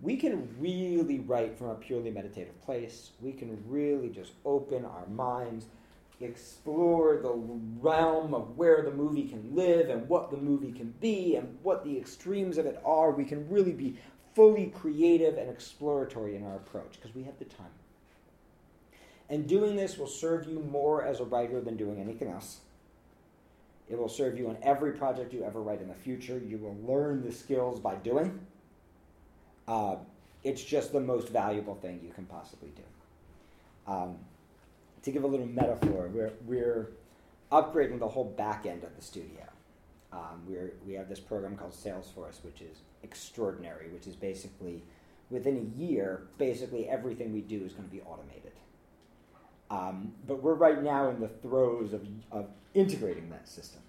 we 0.00 0.16
can 0.16 0.48
really 0.58 1.20
write 1.20 1.56
from 1.56 1.68
a 1.68 1.74
purely 1.74 2.10
meditative 2.10 2.60
place 2.62 3.10
we 3.20 3.32
can 3.32 3.62
really 3.68 4.08
just 4.08 4.32
open 4.44 4.84
our 4.84 5.06
minds 5.06 5.66
explore 6.24 7.18
the 7.22 7.32
realm 7.80 8.34
of 8.34 8.56
where 8.56 8.82
the 8.82 8.90
movie 8.90 9.28
can 9.28 9.54
live 9.54 9.90
and 9.90 10.08
what 10.08 10.30
the 10.30 10.36
movie 10.36 10.72
can 10.72 10.92
be 11.00 11.36
and 11.36 11.58
what 11.62 11.84
the 11.84 11.96
extremes 11.96 12.58
of 12.58 12.66
it 12.66 12.80
are. 12.84 13.10
We 13.10 13.24
can 13.24 13.48
really 13.48 13.72
be 13.72 13.96
fully 14.34 14.66
creative 14.66 15.36
and 15.36 15.50
exploratory 15.50 16.36
in 16.36 16.44
our 16.44 16.56
approach 16.56 16.92
because 16.92 17.14
we 17.14 17.24
have 17.24 17.38
the 17.38 17.44
time. 17.44 17.66
And 19.32 19.48
doing 19.48 19.76
this 19.76 19.96
will 19.96 20.06
serve 20.06 20.46
you 20.46 20.60
more 20.60 21.06
as 21.06 21.20
a 21.20 21.24
writer 21.24 21.58
than 21.62 21.78
doing 21.78 21.98
anything 21.98 22.28
else. 22.28 22.60
It 23.88 23.98
will 23.98 24.10
serve 24.10 24.38
you 24.38 24.50
in 24.50 24.58
every 24.62 24.92
project 24.92 25.32
you 25.32 25.42
ever 25.42 25.62
write 25.62 25.80
in 25.80 25.88
the 25.88 25.94
future. 25.94 26.38
You 26.38 26.58
will 26.58 26.76
learn 26.86 27.24
the 27.24 27.32
skills 27.32 27.80
by 27.80 27.94
doing. 27.94 28.38
Uh, 29.66 29.96
it's 30.44 30.62
just 30.62 30.92
the 30.92 31.00
most 31.00 31.30
valuable 31.30 31.74
thing 31.76 32.00
you 32.04 32.12
can 32.12 32.26
possibly 32.26 32.72
do. 32.76 33.90
Um, 33.90 34.16
to 35.02 35.10
give 35.10 35.24
a 35.24 35.26
little 35.26 35.46
metaphor, 35.46 36.10
we're, 36.12 36.32
we're 36.44 36.90
upgrading 37.50 38.00
the 38.00 38.08
whole 38.08 38.26
back 38.26 38.66
end 38.66 38.84
of 38.84 38.94
the 38.96 39.02
studio. 39.02 39.48
Um, 40.12 40.42
we're, 40.46 40.74
we 40.86 40.92
have 40.92 41.08
this 41.08 41.20
program 41.20 41.56
called 41.56 41.72
Salesforce, 41.72 42.44
which 42.44 42.60
is 42.60 42.82
extraordinary, 43.02 43.88
which 43.88 44.06
is 44.06 44.14
basically 44.14 44.82
within 45.30 45.56
a 45.56 45.82
year, 45.82 46.24
basically 46.36 46.86
everything 46.86 47.32
we 47.32 47.40
do 47.40 47.64
is 47.64 47.72
going 47.72 47.88
to 47.88 47.94
be 47.94 48.02
automated. 48.02 48.52
Um, 49.72 50.12
but 50.26 50.42
we're 50.42 50.52
right 50.52 50.82
now 50.82 51.08
in 51.08 51.18
the 51.18 51.28
throes 51.28 51.94
of, 51.94 52.06
of 52.30 52.50
integrating 52.74 53.30
that 53.30 53.48
system. 53.48 53.80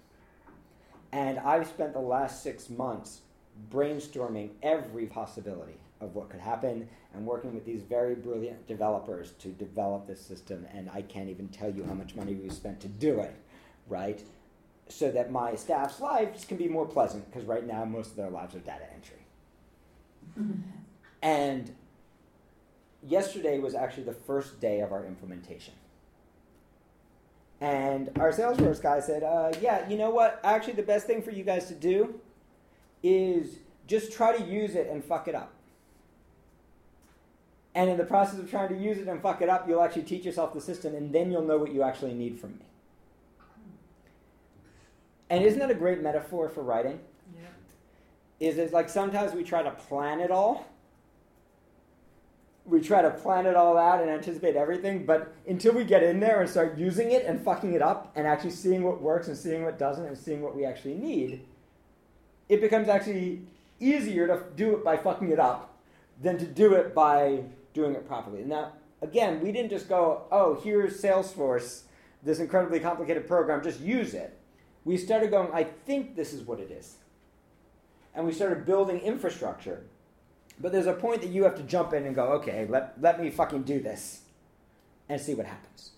And 1.12 1.38
I've 1.38 1.66
spent 1.66 1.92
the 1.92 2.00
last 2.00 2.42
six 2.42 2.70
months 2.70 3.20
brainstorming 3.70 4.52
every 4.62 5.04
possibility 5.04 5.76
of 6.00 6.14
what 6.14 6.30
could 6.30 6.40
happen 6.40 6.88
and 7.12 7.26
working 7.26 7.54
with 7.54 7.66
these 7.66 7.82
very 7.82 8.14
brilliant 8.14 8.66
developers 8.66 9.32
to 9.32 9.48
develop 9.48 10.06
this 10.06 10.20
system. 10.20 10.66
And 10.72 10.88
I 10.90 11.02
can't 11.02 11.28
even 11.28 11.48
tell 11.48 11.70
you 11.70 11.84
how 11.84 11.94
much 11.94 12.14
money 12.14 12.34
we 12.34 12.48
spent 12.48 12.80
to 12.80 12.88
do 12.88 13.20
it, 13.20 13.36
right? 13.86 14.22
So 14.88 15.10
that 15.10 15.30
my 15.30 15.54
staff's 15.54 16.00
lives 16.00 16.46
can 16.46 16.56
be 16.56 16.66
more 16.66 16.86
pleasant 16.86 17.30
because 17.30 17.46
right 17.46 17.66
now 17.66 17.84
most 17.84 18.12
of 18.12 18.16
their 18.16 18.30
lives 18.30 18.54
are 18.54 18.60
data 18.60 18.86
entry. 18.94 19.18
and 21.22 21.74
yesterday 23.06 23.58
was 23.58 23.74
actually 23.74 24.04
the 24.04 24.14
first 24.14 24.60
day 24.60 24.80
of 24.80 24.92
our 24.92 25.04
implementation. 25.04 25.74
And 27.60 28.10
our 28.18 28.32
Salesforce 28.32 28.82
guy 28.82 29.00
said, 29.00 29.22
uh, 29.22 29.52
Yeah, 29.60 29.88
you 29.88 29.96
know 29.96 30.10
what? 30.10 30.40
Actually, 30.44 30.74
the 30.74 30.82
best 30.82 31.06
thing 31.06 31.22
for 31.22 31.30
you 31.30 31.44
guys 31.44 31.66
to 31.68 31.74
do 31.74 32.20
is 33.02 33.58
just 33.86 34.12
try 34.12 34.36
to 34.36 34.44
use 34.44 34.74
it 34.74 34.88
and 34.90 35.04
fuck 35.04 35.28
it 35.28 35.34
up. 35.34 35.52
And 37.74 37.90
in 37.90 37.96
the 37.96 38.04
process 38.04 38.38
of 38.38 38.50
trying 38.50 38.68
to 38.68 38.76
use 38.76 38.98
it 38.98 39.08
and 39.08 39.20
fuck 39.20 39.42
it 39.42 39.48
up, 39.48 39.68
you'll 39.68 39.82
actually 39.82 40.04
teach 40.04 40.24
yourself 40.24 40.54
the 40.54 40.60
system, 40.60 40.94
and 40.94 41.12
then 41.12 41.32
you'll 41.32 41.42
know 41.42 41.58
what 41.58 41.72
you 41.72 41.82
actually 41.82 42.14
need 42.14 42.38
from 42.38 42.52
me. 42.52 42.64
And 45.28 45.44
isn't 45.44 45.58
that 45.58 45.70
a 45.70 45.74
great 45.74 46.00
metaphor 46.00 46.48
for 46.48 46.62
writing? 46.62 47.00
Yeah. 47.34 48.48
Is 48.48 48.58
it 48.58 48.72
like 48.72 48.88
sometimes 48.88 49.32
we 49.32 49.42
try 49.42 49.62
to 49.62 49.72
plan 49.72 50.20
it 50.20 50.30
all? 50.30 50.66
we 52.66 52.80
try 52.80 53.02
to 53.02 53.10
plan 53.10 53.46
it 53.46 53.56
all 53.56 53.76
out 53.76 54.00
and 54.00 54.08
anticipate 54.08 54.56
everything, 54.56 55.04
but 55.04 55.34
until 55.46 55.74
we 55.74 55.84
get 55.84 56.02
in 56.02 56.18
there 56.18 56.40
and 56.40 56.48
start 56.48 56.78
using 56.78 57.12
it 57.12 57.26
and 57.26 57.42
fucking 57.42 57.74
it 57.74 57.82
up 57.82 58.10
and 58.16 58.26
actually 58.26 58.50
seeing 58.50 58.82
what 58.82 59.02
works 59.02 59.28
and 59.28 59.36
seeing 59.36 59.64
what 59.64 59.78
doesn't 59.78 60.06
and 60.06 60.16
seeing 60.16 60.40
what 60.40 60.56
we 60.56 60.64
actually 60.64 60.94
need, 60.94 61.44
it 62.48 62.60
becomes 62.60 62.88
actually 62.88 63.42
easier 63.80 64.26
to 64.26 64.42
do 64.56 64.74
it 64.74 64.84
by 64.84 64.96
fucking 64.96 65.30
it 65.30 65.38
up 65.38 65.76
than 66.22 66.38
to 66.38 66.46
do 66.46 66.74
it 66.74 66.94
by 66.94 67.42
doing 67.74 67.94
it 67.94 68.06
properly. 68.06 68.44
Now, 68.44 68.72
again, 69.02 69.40
we 69.40 69.52
didn't 69.52 69.70
just 69.70 69.88
go, 69.88 70.22
oh, 70.32 70.58
here's 70.62 71.02
Salesforce, 71.02 71.82
this 72.22 72.38
incredibly 72.38 72.80
complicated 72.80 73.28
program, 73.28 73.62
just 73.62 73.80
use 73.80 74.14
it. 74.14 74.38
We 74.84 74.96
started 74.96 75.30
going, 75.30 75.50
I 75.52 75.64
think 75.64 76.16
this 76.16 76.32
is 76.32 76.42
what 76.42 76.60
it 76.60 76.70
is. 76.70 76.96
And 78.14 78.24
we 78.24 78.32
started 78.32 78.64
building 78.64 79.00
infrastructure 79.00 79.84
but 80.60 80.72
there's 80.72 80.86
a 80.86 80.92
point 80.92 81.20
that 81.22 81.30
you 81.30 81.44
have 81.44 81.56
to 81.56 81.62
jump 81.62 81.92
in 81.92 82.06
and 82.06 82.14
go, 82.14 82.26
okay, 82.34 82.66
let, 82.68 83.00
let 83.00 83.20
me 83.20 83.30
fucking 83.30 83.62
do 83.62 83.80
this 83.80 84.22
and 85.08 85.20
see 85.20 85.34
what 85.34 85.46
happens. 85.46 85.90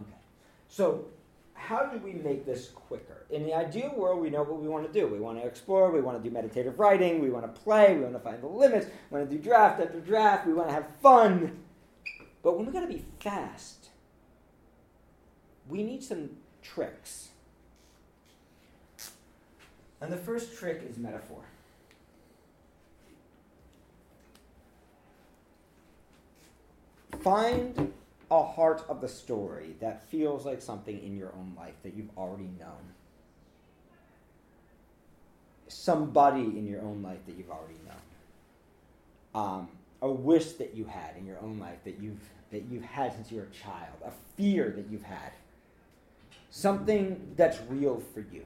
Okay. 0.00 0.10
So, 0.68 1.06
how 1.54 1.86
do 1.86 1.98
we 1.98 2.12
make 2.12 2.46
this 2.46 2.68
quicker? 2.68 3.24
In 3.30 3.44
the 3.44 3.54
ideal 3.54 3.92
world, 3.94 4.20
we 4.20 4.30
know 4.30 4.42
what 4.42 4.60
we 4.60 4.68
want 4.68 4.90
to 4.90 5.00
do. 5.00 5.06
We 5.06 5.18
want 5.18 5.40
to 5.40 5.46
explore, 5.46 5.90
we 5.90 6.00
want 6.00 6.22
to 6.22 6.28
do 6.28 6.32
meditative 6.32 6.78
writing, 6.78 7.20
we 7.20 7.30
want 7.30 7.44
to 7.44 7.60
play, 7.60 7.96
we 7.96 8.02
want 8.02 8.14
to 8.14 8.20
find 8.20 8.42
the 8.42 8.46
limits, 8.46 8.86
we 9.10 9.18
want 9.18 9.28
to 9.28 9.36
do 9.36 9.42
draft 9.42 9.80
after 9.80 10.00
draft, 10.00 10.46
we 10.46 10.54
want 10.54 10.68
to 10.68 10.74
have 10.74 10.86
fun. 11.02 11.58
But 12.42 12.56
when 12.56 12.66
we 12.66 12.72
got 12.72 12.80
to 12.80 12.86
be 12.86 13.04
fast, 13.20 13.88
we 15.68 15.82
need 15.82 16.02
some 16.02 16.30
tricks. 16.62 17.28
And 20.00 20.12
the 20.12 20.16
first 20.16 20.56
trick 20.56 20.86
is 20.88 20.96
metaphor. 20.96 21.44
find 27.22 27.92
a 28.30 28.42
heart 28.42 28.84
of 28.88 29.00
the 29.00 29.08
story 29.08 29.74
that 29.80 30.08
feels 30.08 30.44
like 30.44 30.60
something 30.60 31.02
in 31.02 31.16
your 31.16 31.32
own 31.34 31.54
life 31.56 31.74
that 31.82 31.94
you've 31.94 32.16
already 32.16 32.48
known. 32.58 32.92
Somebody 35.68 36.42
in 36.42 36.66
your 36.66 36.82
own 36.82 37.02
life 37.02 37.18
that 37.26 37.36
you've 37.36 37.50
already 37.50 37.78
known. 37.86 39.44
Um, 39.44 39.68
a 40.00 40.10
wish 40.10 40.52
that 40.52 40.74
you 40.74 40.84
had 40.84 41.16
in 41.18 41.26
your 41.26 41.38
own 41.40 41.58
life 41.58 41.78
that 41.84 42.00
you've 42.00 42.20
that 42.50 42.64
you've 42.70 42.84
had 42.84 43.12
since 43.12 43.30
you 43.30 43.38
were 43.38 43.44
a 43.44 43.50
child, 43.50 43.96
a 44.04 44.10
fear 44.36 44.70
that 44.70 44.86
you've 44.90 45.02
had. 45.02 45.32
Something 46.50 47.34
that's 47.36 47.58
real 47.68 48.02
for 48.14 48.20
you. 48.20 48.42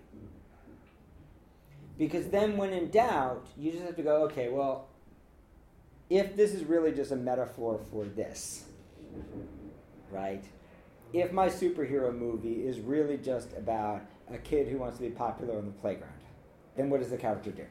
Because 1.99 2.27
then 2.29 2.57
when 2.57 2.73
in 2.73 2.91
doubt, 2.91 3.47
you 3.57 3.71
just 3.71 3.85
have 3.85 3.95
to 3.95 4.03
go, 4.03 4.25
okay, 4.25 4.49
well, 4.49 4.87
if 6.13 6.37
this 6.37 6.53
is 6.53 6.65
really 6.65 6.93
just 6.93 7.11
a 7.11 7.17
metaphor 7.17 7.81
for 7.91 8.05
this, 8.05 8.65
right? 10.11 10.45
If 11.15 11.33
my 11.33 11.49
superhero 11.49 12.15
movie 12.15 12.67
is 12.67 12.81
really 12.81 13.17
just 13.17 13.57
about 13.57 14.03
a 14.31 14.37
kid 14.37 14.69
who 14.69 14.77
wants 14.77 14.99
to 14.99 15.05
be 15.05 15.09
popular 15.09 15.57
on 15.57 15.65
the 15.65 15.73
playground, 15.73 16.13
then 16.77 16.91
what 16.91 17.01
does 17.01 17.09
the 17.09 17.17
character 17.17 17.51
do? 17.51 17.65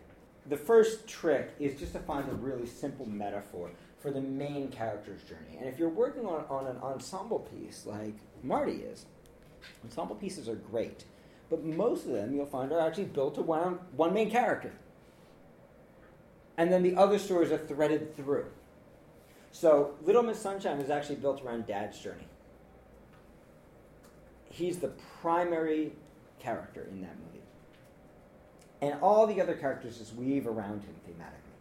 The 0.47 0.57
first 0.57 1.07
trick 1.07 1.51
is 1.59 1.79
just 1.79 1.93
to 1.93 1.99
find 1.99 2.27
a 2.29 2.33
really 2.33 2.65
simple 2.65 3.07
metaphor 3.07 3.69
for 3.99 4.09
the 4.09 4.21
main 4.21 4.69
character's 4.69 5.21
journey. 5.21 5.57
And 5.59 5.69
if 5.69 5.77
you're 5.77 5.89
working 5.89 6.25
on, 6.25 6.45
on 6.49 6.65
an 6.65 6.77
ensemble 6.81 7.39
piece 7.39 7.85
like 7.85 8.15
Marty 8.41 8.77
is, 8.77 9.05
ensemble 9.83 10.15
pieces 10.15 10.49
are 10.49 10.55
great, 10.55 11.05
but 11.51 11.63
most 11.63 12.07
of 12.07 12.13
them 12.13 12.33
you'll 12.33 12.47
find 12.47 12.71
are 12.71 12.79
actually 12.79 13.05
built 13.05 13.37
around 13.37 13.77
one 13.95 14.15
main 14.15 14.31
character 14.31 14.73
and 16.61 16.71
then 16.71 16.83
the 16.83 16.95
other 16.95 17.17
stories 17.17 17.51
are 17.51 17.57
threaded 17.57 18.15
through. 18.15 18.45
So 19.51 19.95
Little 20.03 20.21
Miss 20.21 20.39
Sunshine 20.39 20.79
is 20.79 20.91
actually 20.91 21.15
built 21.15 21.43
around 21.43 21.65
Dad's 21.65 21.97
journey. 21.97 22.27
He's 24.51 24.77
the 24.77 24.89
primary 25.23 25.93
character 26.37 26.87
in 26.91 27.01
that 27.01 27.15
movie. 27.17 27.43
And 28.79 29.01
all 29.01 29.25
the 29.25 29.41
other 29.41 29.55
characters 29.55 29.97
just 29.97 30.13
weave 30.13 30.45
around 30.45 30.83
him 30.83 30.93
thematically. 31.09 31.57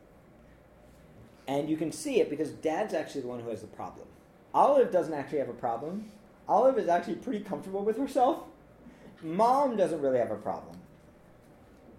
And 1.48 1.70
you 1.70 1.78
can 1.78 1.92
see 1.92 2.20
it 2.20 2.28
because 2.28 2.50
Dad's 2.50 2.92
actually 2.92 3.22
the 3.22 3.28
one 3.28 3.40
who 3.40 3.48
has 3.48 3.62
the 3.62 3.68
problem. 3.68 4.06
Olive 4.52 4.92
doesn't 4.92 5.14
actually 5.14 5.38
have 5.38 5.48
a 5.48 5.54
problem. 5.54 6.10
Olive 6.46 6.76
is 6.76 6.88
actually 6.88 7.14
pretty 7.14 7.42
comfortable 7.42 7.84
with 7.84 7.96
herself. 7.96 8.40
Mom 9.22 9.78
doesn't 9.78 10.02
really 10.02 10.18
have 10.18 10.30
a 10.30 10.36
problem. 10.36 10.76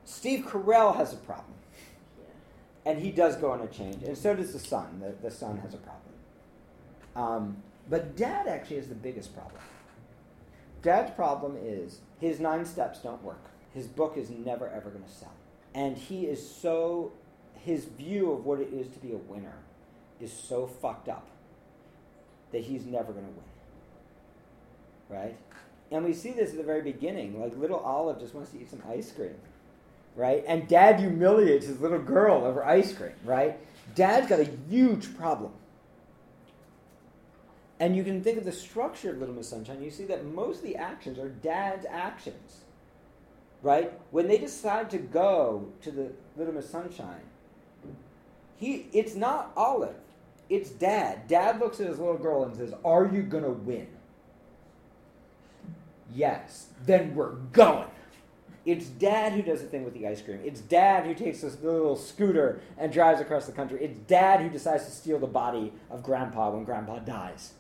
Steve 0.06 0.46
Carell 0.46 0.96
has 0.98 1.14
a 1.14 1.18
problem 1.18 1.56
and 2.86 3.00
he 3.00 3.12
does 3.12 3.36
go 3.36 3.52
on 3.52 3.62
a 3.62 3.68
change, 3.68 4.04
and 4.04 4.18
so 4.18 4.36
does 4.36 4.54
the 4.54 4.60
son. 4.60 5.02
The, 5.02 5.30
the 5.30 5.34
son 5.34 5.58
has 5.60 5.74
a 5.74 5.78
problem. 5.78 6.02
Um, 7.16 7.58
but 7.90 8.16
dad 8.16 8.48
actually 8.48 8.78
has 8.78 8.88
the 8.88 8.96
biggest 8.96 9.36
problem. 9.36 9.62
Dad's 10.82 11.12
problem 11.12 11.58
is 11.62 12.00
his 12.20 12.40
nine 12.40 12.66
steps 12.66 13.00
don't 13.00 13.24
work. 13.24 13.44
His 13.74 13.88
book 13.88 14.18
is 14.18 14.30
never 14.30 14.68
ever 14.70 14.90
going 14.90 15.04
to 15.04 15.12
sell. 15.12 15.34
And 15.74 15.98
he 15.98 16.26
is 16.26 16.46
so, 16.46 17.12
his 17.60 17.86
view 17.86 18.32
of 18.32 18.46
what 18.46 18.60
it 18.60 18.74
is 18.74 18.88
to 18.90 19.00
be 19.00 19.12
a 19.12 19.18
winner 19.18 19.56
is 20.20 20.34
so 20.34 20.68
fucked 20.68 21.08
up 21.08 21.28
that 22.52 22.64
he's 22.64 22.86
never 22.86 23.14
going 23.14 23.26
to 23.26 23.32
win. 23.32 23.44
Right? 25.10 25.38
And 25.92 26.06
we 26.06 26.14
see 26.14 26.32
this 26.32 26.52
at 26.52 26.58
the 26.58 26.64
very 26.64 26.82
beginning. 26.82 27.40
Like 27.42 27.58
little 27.58 27.80
Olive 27.80 28.20
just 28.20 28.34
wants 28.34 28.52
to 28.52 28.60
eat 28.60 28.70
some 28.70 28.82
ice 28.90 29.12
cream 29.12 29.36
right? 30.16 30.44
And 30.48 30.68
dad 30.68 31.00
humiliates 31.00 31.66
his 31.66 31.80
little 31.80 32.00
girl 32.00 32.46
over 32.46 32.64
ice 32.64 32.94
cream, 32.94 33.14
right? 33.24 33.58
Dad's 33.96 34.28
got 34.28 34.40
a 34.40 34.50
huge 34.70 35.16
problem. 35.18 35.52
And 37.80 37.96
you 37.96 38.04
can 38.04 38.24
think 38.24 38.38
of 38.38 38.46
the 38.46 38.52
structure 38.52 39.10
of 39.10 39.18
Little 39.18 39.34
Miss 39.34 39.50
Sunshine. 39.50 39.82
You 39.82 39.90
see 39.90 40.06
that 40.06 40.24
most 40.26 40.58
of 40.58 40.64
the 40.64 40.76
actions 40.76 41.18
are 41.18 41.30
dad's 41.30 41.86
actions, 41.90 42.62
right? 43.64 43.92
When 44.12 44.28
they 44.28 44.38
decide 44.38 44.92
to 44.92 45.00
go 45.00 45.68
to 45.82 45.92
the 45.92 46.12
Little 46.38 46.54
Miss 46.54 46.70
Sunshine, 46.70 47.24
he 48.56 48.86
it's 48.94 49.16
not 49.16 49.52
Olive, 49.58 49.96
it's 50.48 50.70
dad. 50.70 51.28
Dad 51.28 51.60
looks 51.60 51.80
at 51.80 51.88
his 51.88 51.98
little 51.98 52.20
girl 52.20 52.44
and 52.44 52.56
says, 52.56 52.72
"Are 52.86 53.08
you 53.08 53.24
gonna 53.24 53.50
win?" 53.50 53.88
Yes. 56.14 56.68
Then 56.86 57.16
we're 57.16 57.32
going. 57.54 57.88
It's 58.66 58.86
dad 58.86 59.34
who 59.34 59.42
does 59.42 59.62
the 59.62 59.68
thing 59.68 59.84
with 59.84 59.94
the 59.94 60.08
ice 60.08 60.22
cream. 60.22 60.40
It's 60.44 60.62
dad 60.62 61.06
who 61.06 61.16
takes 61.16 61.42
this 61.42 61.60
little 61.62 61.96
scooter 61.96 62.62
and 62.78 62.94
drives 62.94 63.20
across 63.20 63.48
the 63.48 63.52
country. 63.52 63.84
It's 63.84 63.98
dad 64.00 64.42
who 64.42 64.50
decides 64.50 64.86
to 64.86 64.92
steal 64.92 65.18
the 65.18 65.28
body 65.28 65.74
of 65.90 66.04
grandpa 66.04 66.52
when 66.52 66.64
grandpa 66.64 67.00
dies. 67.00 67.54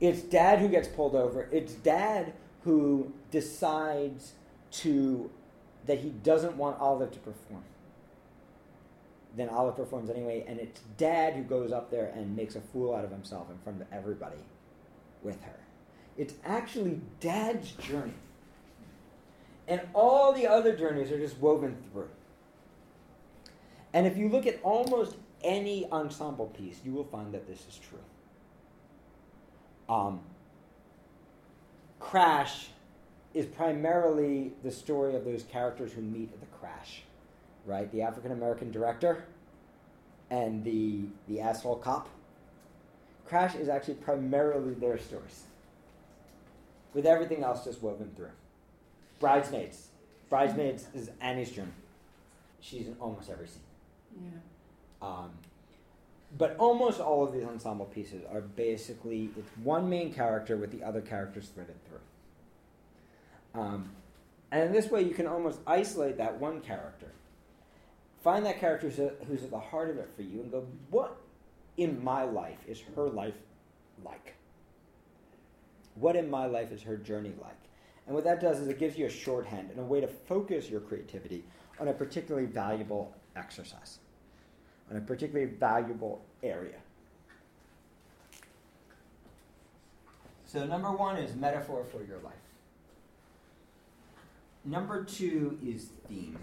It's 0.00 0.22
dad 0.22 0.60
who 0.60 0.68
gets 0.68 0.86
pulled 0.86 1.16
over. 1.16 1.48
It's 1.50 1.74
dad 1.74 2.32
who 2.62 3.12
decides 3.30 4.34
to 4.72 5.30
that 5.86 5.98
he 5.98 6.10
doesn't 6.10 6.56
want 6.56 6.78
Olive 6.78 7.10
to 7.10 7.18
perform. 7.18 7.64
Then 9.36 9.48
Olive 9.48 9.76
performs 9.76 10.10
anyway, 10.10 10.44
and 10.46 10.60
it's 10.60 10.80
dad 10.96 11.34
who 11.34 11.42
goes 11.42 11.72
up 11.72 11.90
there 11.90 12.12
and 12.14 12.36
makes 12.36 12.54
a 12.54 12.60
fool 12.60 12.94
out 12.94 13.04
of 13.04 13.10
himself 13.10 13.50
in 13.50 13.58
front 13.58 13.80
of 13.80 13.86
everybody 13.92 14.44
with 15.22 15.42
her. 15.42 15.58
It's 16.16 16.34
actually 16.44 17.00
dad's 17.20 17.72
journey 17.72 18.14
and 19.70 19.80
all 19.94 20.32
the 20.32 20.48
other 20.48 20.76
journeys 20.76 21.12
are 21.12 21.18
just 21.18 21.38
woven 21.38 21.76
through. 21.92 22.08
And 23.92 24.04
if 24.04 24.16
you 24.16 24.28
look 24.28 24.46
at 24.46 24.58
almost 24.64 25.16
any 25.42 25.88
ensemble 25.90 26.46
piece, 26.46 26.80
you 26.84 26.92
will 26.92 27.04
find 27.04 27.32
that 27.32 27.46
this 27.46 27.60
is 27.68 27.78
true. 27.78 27.98
Um, 29.88 30.20
crash 32.00 32.68
is 33.32 33.46
primarily 33.46 34.52
the 34.64 34.72
story 34.72 35.14
of 35.14 35.24
those 35.24 35.44
characters 35.44 35.92
who 35.92 36.02
meet 36.02 36.32
at 36.32 36.40
the 36.40 36.46
crash, 36.58 37.02
right? 37.64 37.90
The 37.92 38.02
African 38.02 38.32
American 38.32 38.72
director 38.72 39.24
and 40.30 40.64
the 40.64 41.02
the 41.28 41.40
asshole 41.40 41.76
cop. 41.76 42.08
Crash 43.26 43.54
is 43.54 43.68
actually 43.68 43.94
primarily 43.94 44.74
their 44.74 44.98
stories, 44.98 45.44
with 46.92 47.06
everything 47.06 47.44
else 47.44 47.64
just 47.64 47.80
woven 47.80 48.10
through. 48.16 48.30
Bridesmaids. 49.20 49.88
Bridesmaids 50.28 50.84
mm-hmm. 50.84 50.98
is 50.98 51.10
Annie's 51.20 51.52
dream. 51.52 51.72
She's 52.60 52.88
in 52.88 52.96
almost 53.00 53.30
every 53.30 53.46
scene. 53.46 53.60
Yeah. 54.20 55.08
Um, 55.08 55.30
but 56.36 56.56
almost 56.58 57.00
all 57.00 57.24
of 57.24 57.32
these 57.32 57.44
ensemble 57.44 57.86
pieces 57.86 58.22
are 58.32 58.40
basically 58.40 59.30
it's 59.36 59.50
one 59.62 59.88
main 59.88 60.12
character 60.12 60.56
with 60.56 60.70
the 60.70 60.82
other 60.84 61.00
characters 61.00 61.48
threaded 61.54 61.76
through. 61.86 63.60
Um, 63.60 63.90
and 64.52 64.64
in 64.64 64.72
this 64.72 64.90
way, 64.90 65.02
you 65.02 65.14
can 65.14 65.26
almost 65.26 65.60
isolate 65.66 66.16
that 66.18 66.38
one 66.38 66.60
character, 66.60 67.12
find 68.22 68.44
that 68.46 68.60
character 68.60 68.88
who's 69.26 69.42
at 69.42 69.50
the 69.50 69.58
heart 69.58 69.90
of 69.90 69.98
it 69.98 70.08
for 70.14 70.22
you, 70.22 70.40
and 70.40 70.50
go, 70.50 70.66
what 70.90 71.16
in 71.76 72.02
my 72.02 72.22
life 72.22 72.58
is 72.68 72.82
her 72.94 73.08
life 73.08 73.34
like? 74.04 74.34
What 75.94 76.16
in 76.16 76.30
my 76.30 76.46
life 76.46 76.72
is 76.72 76.82
her 76.82 76.96
journey 76.96 77.32
like? 77.40 77.54
And 78.06 78.14
what 78.14 78.24
that 78.24 78.40
does 78.40 78.58
is 78.58 78.68
it 78.68 78.78
gives 78.78 78.98
you 78.98 79.06
a 79.06 79.10
shorthand 79.10 79.70
and 79.70 79.78
a 79.78 79.84
way 79.84 80.00
to 80.00 80.08
focus 80.08 80.68
your 80.68 80.80
creativity 80.80 81.44
on 81.78 81.88
a 81.88 81.92
particularly 81.92 82.46
valuable 82.46 83.14
exercise, 83.36 83.98
on 84.90 84.96
a 84.96 85.00
particularly 85.00 85.50
valuable 85.52 86.22
area. 86.42 86.78
So, 90.46 90.66
number 90.66 90.90
one 90.90 91.16
is 91.16 91.36
metaphor 91.36 91.84
for 91.84 92.02
your 92.02 92.18
life. 92.18 92.34
Number 94.64 95.04
two 95.04 95.58
is 95.64 95.90
theme, 96.08 96.38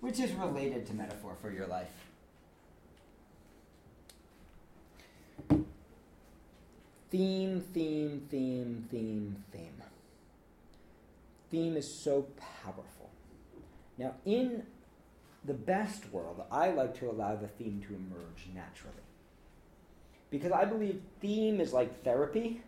which 0.00 0.18
is 0.18 0.32
related 0.32 0.86
to 0.86 0.94
metaphor 0.94 1.36
for 1.40 1.50
your 1.50 1.66
life. 1.66 1.90
Theme, 7.10 7.60
theme, 7.72 8.26
theme, 8.30 8.88
theme, 8.90 9.44
theme 9.52 9.75
is 11.56 11.92
so 11.92 12.26
powerful. 12.62 13.10
Now, 13.98 14.14
in 14.24 14.64
the 15.44 15.54
best 15.54 16.12
world, 16.12 16.42
I 16.50 16.70
like 16.70 16.98
to 16.98 17.10
allow 17.10 17.36
the 17.36 17.48
theme 17.48 17.82
to 17.88 17.94
emerge 17.94 18.48
naturally. 18.54 18.94
Because 20.30 20.52
I 20.52 20.64
believe 20.64 21.00
theme 21.20 21.60
is 21.60 21.72
like 21.72 22.02
therapy. 22.02 22.60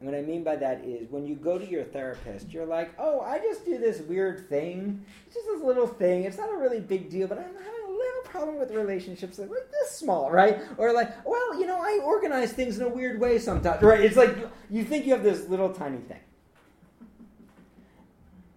And 0.00 0.08
what 0.08 0.16
I 0.16 0.22
mean 0.22 0.44
by 0.44 0.56
that 0.56 0.84
is 0.84 1.10
when 1.10 1.26
you 1.26 1.34
go 1.34 1.58
to 1.58 1.68
your 1.68 1.84
therapist, 1.84 2.50
you're 2.50 2.66
like, 2.66 2.92
oh, 2.98 3.20
I 3.20 3.38
just 3.38 3.64
do 3.64 3.78
this 3.78 4.00
weird 4.00 4.48
thing. 4.48 5.04
It's 5.26 5.34
just 5.34 5.46
this 5.46 5.62
little 5.62 5.86
thing. 5.86 6.24
It's 6.24 6.38
not 6.38 6.52
a 6.52 6.56
really 6.56 6.80
big 6.80 7.10
deal, 7.10 7.26
but 7.26 7.38
I'm 7.38 7.44
having 7.44 7.84
a 7.86 7.90
little 7.90 8.22
problem 8.24 8.58
with 8.58 8.70
relationships 8.70 9.38
like 9.38 9.48
this 9.48 9.90
small, 9.90 10.30
right? 10.30 10.60
Or 10.76 10.92
like, 10.92 11.26
well, 11.26 11.58
you 11.60 11.66
know, 11.66 11.78
I 11.80 12.00
organize 12.04 12.52
things 12.52 12.78
in 12.78 12.86
a 12.86 12.88
weird 12.88 13.20
way 13.20 13.38
sometimes, 13.38 13.82
right? 13.82 14.00
It's 14.00 14.16
like 14.16 14.36
you 14.70 14.84
think 14.84 15.04
you 15.04 15.12
have 15.12 15.24
this 15.24 15.48
little 15.48 15.72
tiny 15.72 15.98
thing. 15.98 16.20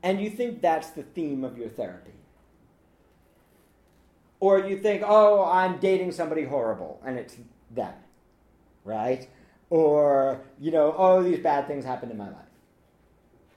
And 0.04 0.20
you 0.20 0.30
think 0.30 0.62
that's 0.62 0.90
the 0.92 1.04
theme 1.04 1.44
of 1.44 1.58
your 1.58 1.70
therapy. 1.70 2.12
Or 4.40 4.60
you 4.60 4.80
think, 4.80 5.04
oh, 5.06 5.46
I'm 5.46 5.78
dating 5.78 6.14
somebody 6.14 6.44
horrible, 6.44 7.00
and 7.06 7.18
it's 7.18 7.38
them, 7.70 7.94
right? 8.84 9.30
Or, 9.70 10.42
you 10.60 10.72
know, 10.72 10.96
oh, 10.98 11.22
these 11.22 11.40
bad 11.40 11.68
things 11.68 11.86
happened 11.86 12.12
in 12.12 12.18
my 12.18 12.28
life. 12.28 12.36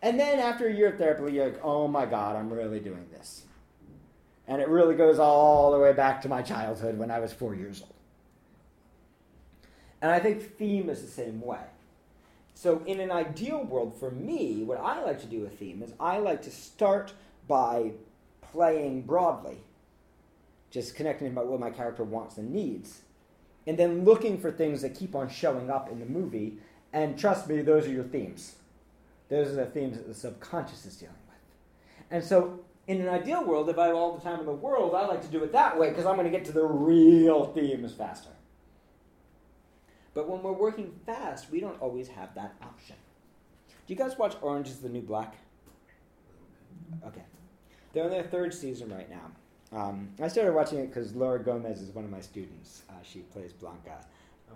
And 0.03 0.21
then 0.21 0.39
after 0.39 0.69
a 0.69 0.73
year 0.73 0.91
of 0.91 0.99
therapy, 0.99 1.33
you're 1.33 1.47
like, 1.47 1.65
oh 1.65 1.89
my 1.89 2.05
God, 2.05 2.37
I'm 2.37 2.53
really 2.53 2.81
doing 2.81 3.07
this. 3.11 3.45
And 4.47 4.61
it 4.61 4.69
really 4.69 4.95
goes 4.95 5.19
all 5.19 5.73
the 5.73 5.79
way 5.79 5.95
back 5.95 6.21
to 6.23 6.29
my 6.29 6.43
childhood 6.43 6.99
when 6.99 7.11
I 7.11 7.21
was 7.21 7.33
four 7.33 7.55
years 7.55 7.81
old. 7.81 7.95
And 10.03 10.13
I 10.13 10.21
think 10.21 10.59
theme 10.59 10.91
is 10.91 11.01
the 11.01 11.09
same 11.09 11.41
way. 11.41 11.65
So, 12.55 12.83
in 12.87 13.01
an 13.01 13.11
ideal 13.11 13.65
world, 13.65 13.95
for 13.99 14.11
me, 14.11 14.63
what 14.63 14.79
I 14.79 15.03
like 15.03 15.21
to 15.21 15.27
do 15.27 15.41
with 15.41 15.59
theme 15.59 15.83
is 15.83 15.93
I 15.99 16.19
like 16.19 16.43
to 16.43 16.51
start 16.51 17.13
by 17.49 17.93
playing 18.41 19.03
broadly 19.03 19.59
just 20.75 20.97
connecting 20.97 21.29
about 21.29 21.47
what 21.47 21.61
my 21.61 21.71
character 21.71 22.03
wants 22.03 22.37
and 22.37 22.53
needs, 22.53 23.03
and 23.65 23.79
then 23.79 24.05
looking 24.05 24.37
for 24.37 24.51
things 24.51 24.83
that 24.83 24.93
keep 24.93 25.15
on 25.15 25.29
showing 25.29 25.71
up 25.71 25.89
in 25.89 26.01
the 26.01 26.07
movie. 26.07 26.59
And 26.93 27.17
trust 27.17 27.49
me, 27.49 27.63
those 27.63 27.87
are 27.87 27.93
your 27.93 28.05
themes. 28.05 28.57
Those 29.29 29.49
are 29.49 29.55
the 29.55 29.67
themes 29.67 29.97
that 29.97 30.09
the 30.09 30.15
subconscious 30.15 30.85
is 30.85 30.97
dealing 30.97 31.15
with. 31.29 31.39
And 32.11 32.25
so, 32.25 32.59
in 32.89 33.01
an 33.01 33.09
ideal 33.09 33.45
world, 33.45 33.69
if 33.71 33.79
I 33.79 33.87
have 33.87 33.95
all 33.95 34.17
the 34.17 34.23
time 34.23 34.41
in 34.41 34.47
the 34.47 34.53
world, 34.53 34.97
I 34.97 35.07
like 35.07 35.23
to 35.23 35.29
do 35.29 35.45
it 35.45 35.53
that 35.53 35.79
way 35.79 35.91
because 35.91 36.07
I'm 36.07 36.17
going 36.17 36.31
to 36.31 36.37
get 36.37 36.45
to 36.47 36.53
the 36.53 36.65
real 36.65 37.47
themes 37.47 37.93
faster. 37.93 38.31
But 40.15 40.29
when 40.29 40.43
we're 40.43 40.53
working 40.53 40.93
fast, 41.05 41.51
we 41.51 41.61
don't 41.61 41.81
always 41.81 42.09
have 42.09 42.35
that 42.37 42.55
option. 42.63 42.97
Do 43.87 43.93
you 43.93 43.99
guys 43.99 44.17
watch 44.17 44.37
Orange 44.41 44.69
is 44.69 44.79
the 44.79 44.89
New 44.89 45.03
Black? 45.03 45.37
Okay. 47.07 47.23
They're 47.93 48.05
in 48.05 48.11
their 48.11 48.23
third 48.23 48.55
season 48.55 48.93
right 48.95 49.09
now. 49.11 49.31
Um, 49.77 50.11
I 50.23 50.29
started 50.29 50.55
watching 50.55 50.79
it 50.79 50.87
because 50.87 51.15
Laura 51.15 51.43
Gomez 51.43 51.81
is 51.81 51.91
one 51.91 52.05
of 52.05 52.11
my 52.11 52.21
students. 52.21 52.83
Uh, 52.89 52.93
she 53.03 53.21
plays 53.21 53.53
Blanca, 53.53 54.05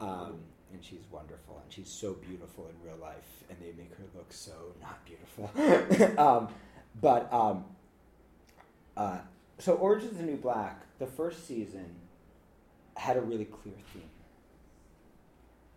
um, 0.00 0.38
and 0.72 0.82
she's 0.82 1.02
wonderful, 1.10 1.60
and 1.62 1.72
she's 1.72 1.88
so 1.88 2.14
beautiful 2.14 2.68
in 2.68 2.88
real 2.88 2.98
life, 3.00 3.44
and 3.50 3.58
they 3.60 3.72
make 3.76 3.90
her 3.96 4.04
look 4.14 4.32
so 4.32 4.52
not 4.80 5.04
beautiful. 5.04 6.18
um, 6.24 6.48
but 7.00 7.32
um, 7.32 7.64
uh, 8.96 9.18
so, 9.58 9.74
Orange 9.74 10.04
is 10.04 10.16
the 10.16 10.22
New 10.22 10.36
Black. 10.36 10.82
The 10.98 11.06
first 11.06 11.46
season 11.46 11.96
had 12.96 13.16
a 13.16 13.20
really 13.20 13.44
clear 13.44 13.74
theme. 13.92 14.02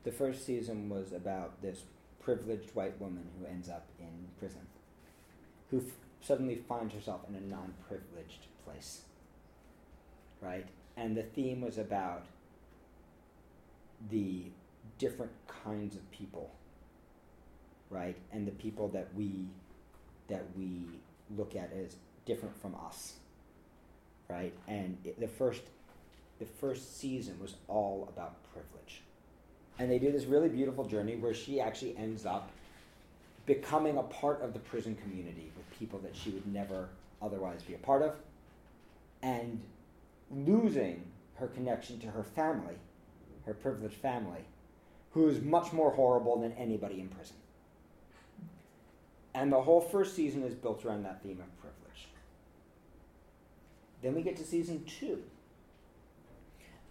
The 0.04 0.12
first 0.12 0.46
season 0.46 0.90
was 0.90 1.12
about 1.12 1.62
this 1.62 1.84
privileged 2.20 2.74
white 2.76 3.00
woman 3.00 3.28
who 3.40 3.46
ends 3.46 3.70
up 3.70 3.88
in 4.00 4.28
prison, 4.40 4.68
who 5.70 5.80
f- 5.80 5.94
suddenly 6.22 6.56
finds 6.56 6.94
herself 6.94 7.22
in 7.30 7.36
a 7.36 7.42
non-privileged 7.42 8.48
place 8.66 9.02
right? 10.42 10.66
And 10.98 11.16
the 11.16 11.24
theme 11.24 11.62
was 11.62 11.78
about 11.78 12.26
the 14.10 14.46
different 14.98 15.32
kinds 15.48 15.96
of 15.96 16.12
people, 16.12 16.52
right? 17.90 18.18
And 18.32 18.48
the 18.48 18.52
people 18.52 18.88
that 18.90 19.10
we 19.16 19.46
that 20.28 20.46
we 20.58 20.82
look 21.36 21.56
at 21.56 21.72
as 21.74 21.96
different 22.26 22.60
from 22.62 22.76
us, 22.76 23.14
right? 24.30 24.54
And 24.68 24.98
it, 25.04 25.20
the 25.20 25.28
first 25.28 25.62
the 26.40 26.46
first 26.46 27.00
season 27.00 27.38
was 27.40 27.56
all 27.68 28.10
about 28.12 28.36
privilege. 28.52 29.04
And 29.80 29.90
they 29.90 30.00
do 30.00 30.12
this 30.12 30.26
really 30.26 30.50
beautiful 30.50 30.86
journey 30.86 31.16
where 31.16 31.34
she 31.34 31.60
actually 31.60 31.96
ends 31.98 32.26
up 32.26 32.52
becoming 33.46 33.98
a 33.98 34.04
part 34.04 34.42
of 34.42 34.54
the 34.54 34.60
prison 34.60 34.96
community 34.96 35.52
with 35.58 35.80
people 35.80 36.00
that 36.00 36.16
she 36.16 36.30
would 36.30 36.46
never 36.46 36.90
otherwise 37.22 37.64
be 37.64 37.74
a 37.74 37.80
part 37.80 38.02
of. 38.02 38.16
And 39.24 39.62
losing 40.30 41.04
her 41.36 41.48
connection 41.48 42.00
to 42.00 42.08
her 42.08 42.24
family, 42.24 42.76
her 43.46 43.54
privileged 43.54 43.96
family, 43.96 44.46
who 45.12 45.28
is 45.28 45.42
much 45.42 45.74
more 45.74 45.92
horrible 45.92 46.40
than 46.40 46.54
anybody 46.54 47.00
in 47.00 47.10
prison. 47.10 47.36
And 49.34 49.52
the 49.52 49.62
whole 49.62 49.82
first 49.82 50.16
season 50.16 50.44
is 50.44 50.54
built 50.54 50.86
around 50.86 51.04
that 51.04 51.22
theme 51.24 51.40
of 51.40 51.60
privilege. 51.60 52.08
Then 54.02 54.16
we 54.16 54.22
get 54.22 54.38
to 54.38 54.44
season 54.44 54.84
two. 54.86 55.24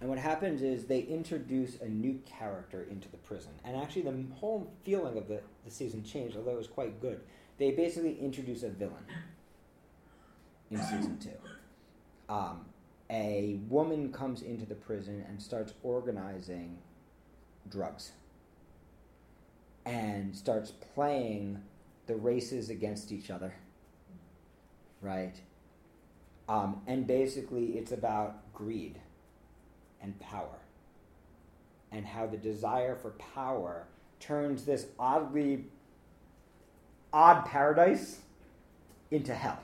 And 0.01 0.09
what 0.09 0.19
happens 0.19 0.63
is 0.63 0.87
they 0.87 1.01
introduce 1.01 1.79
a 1.81 1.89
new 1.89 2.21
character 2.25 2.87
into 2.91 3.09
the 3.11 3.19
prison. 3.19 3.53
And 3.65 3.77
actually, 3.77 4.03
the 4.03 4.25
whole 4.35 4.73
feeling 4.83 5.19
of 5.19 5.29
the, 5.29 5.41
the 5.65 5.71
season 5.71 6.03
changed, 6.03 6.37
although 6.37 6.53
it 6.53 6.59
was 6.59 6.67
quite 6.67 7.01
good. 7.01 7.21
They 7.59 7.73
basically 7.73 8.19
introduce 8.19 8.63
a 8.63 8.71
villain 8.71 9.05
in 10.71 10.79
season 10.79 11.19
two. 11.19 12.33
Um, 12.33 12.65
a 13.11 13.59
woman 13.69 14.11
comes 14.11 14.41
into 14.41 14.65
the 14.65 14.75
prison 14.75 15.25
and 15.29 15.43
starts 15.43 15.75
organizing 15.83 16.79
drugs 17.69 18.13
and 19.85 20.35
starts 20.35 20.73
playing 20.95 21.61
the 22.07 22.15
races 22.15 22.71
against 22.71 23.13
each 23.13 23.31
other, 23.31 23.53
right? 25.03 25.35
Um, 26.49 26.81
and 26.87 27.07
basically, 27.07 27.79
it's 27.79 27.93
about 27.93 28.53
greed 28.55 28.99
and 30.03 30.19
power, 30.21 30.59
and 31.93 32.07
how 32.07 32.27
the 32.27 32.37
desire 32.37 32.97
for 32.97 33.11
power 33.11 33.87
turns 34.19 34.65
this 34.65 34.87
oddly 34.99 35.65
odd 37.13 37.45
paradise 37.47 38.21
into 39.11 39.35
hell. 39.35 39.59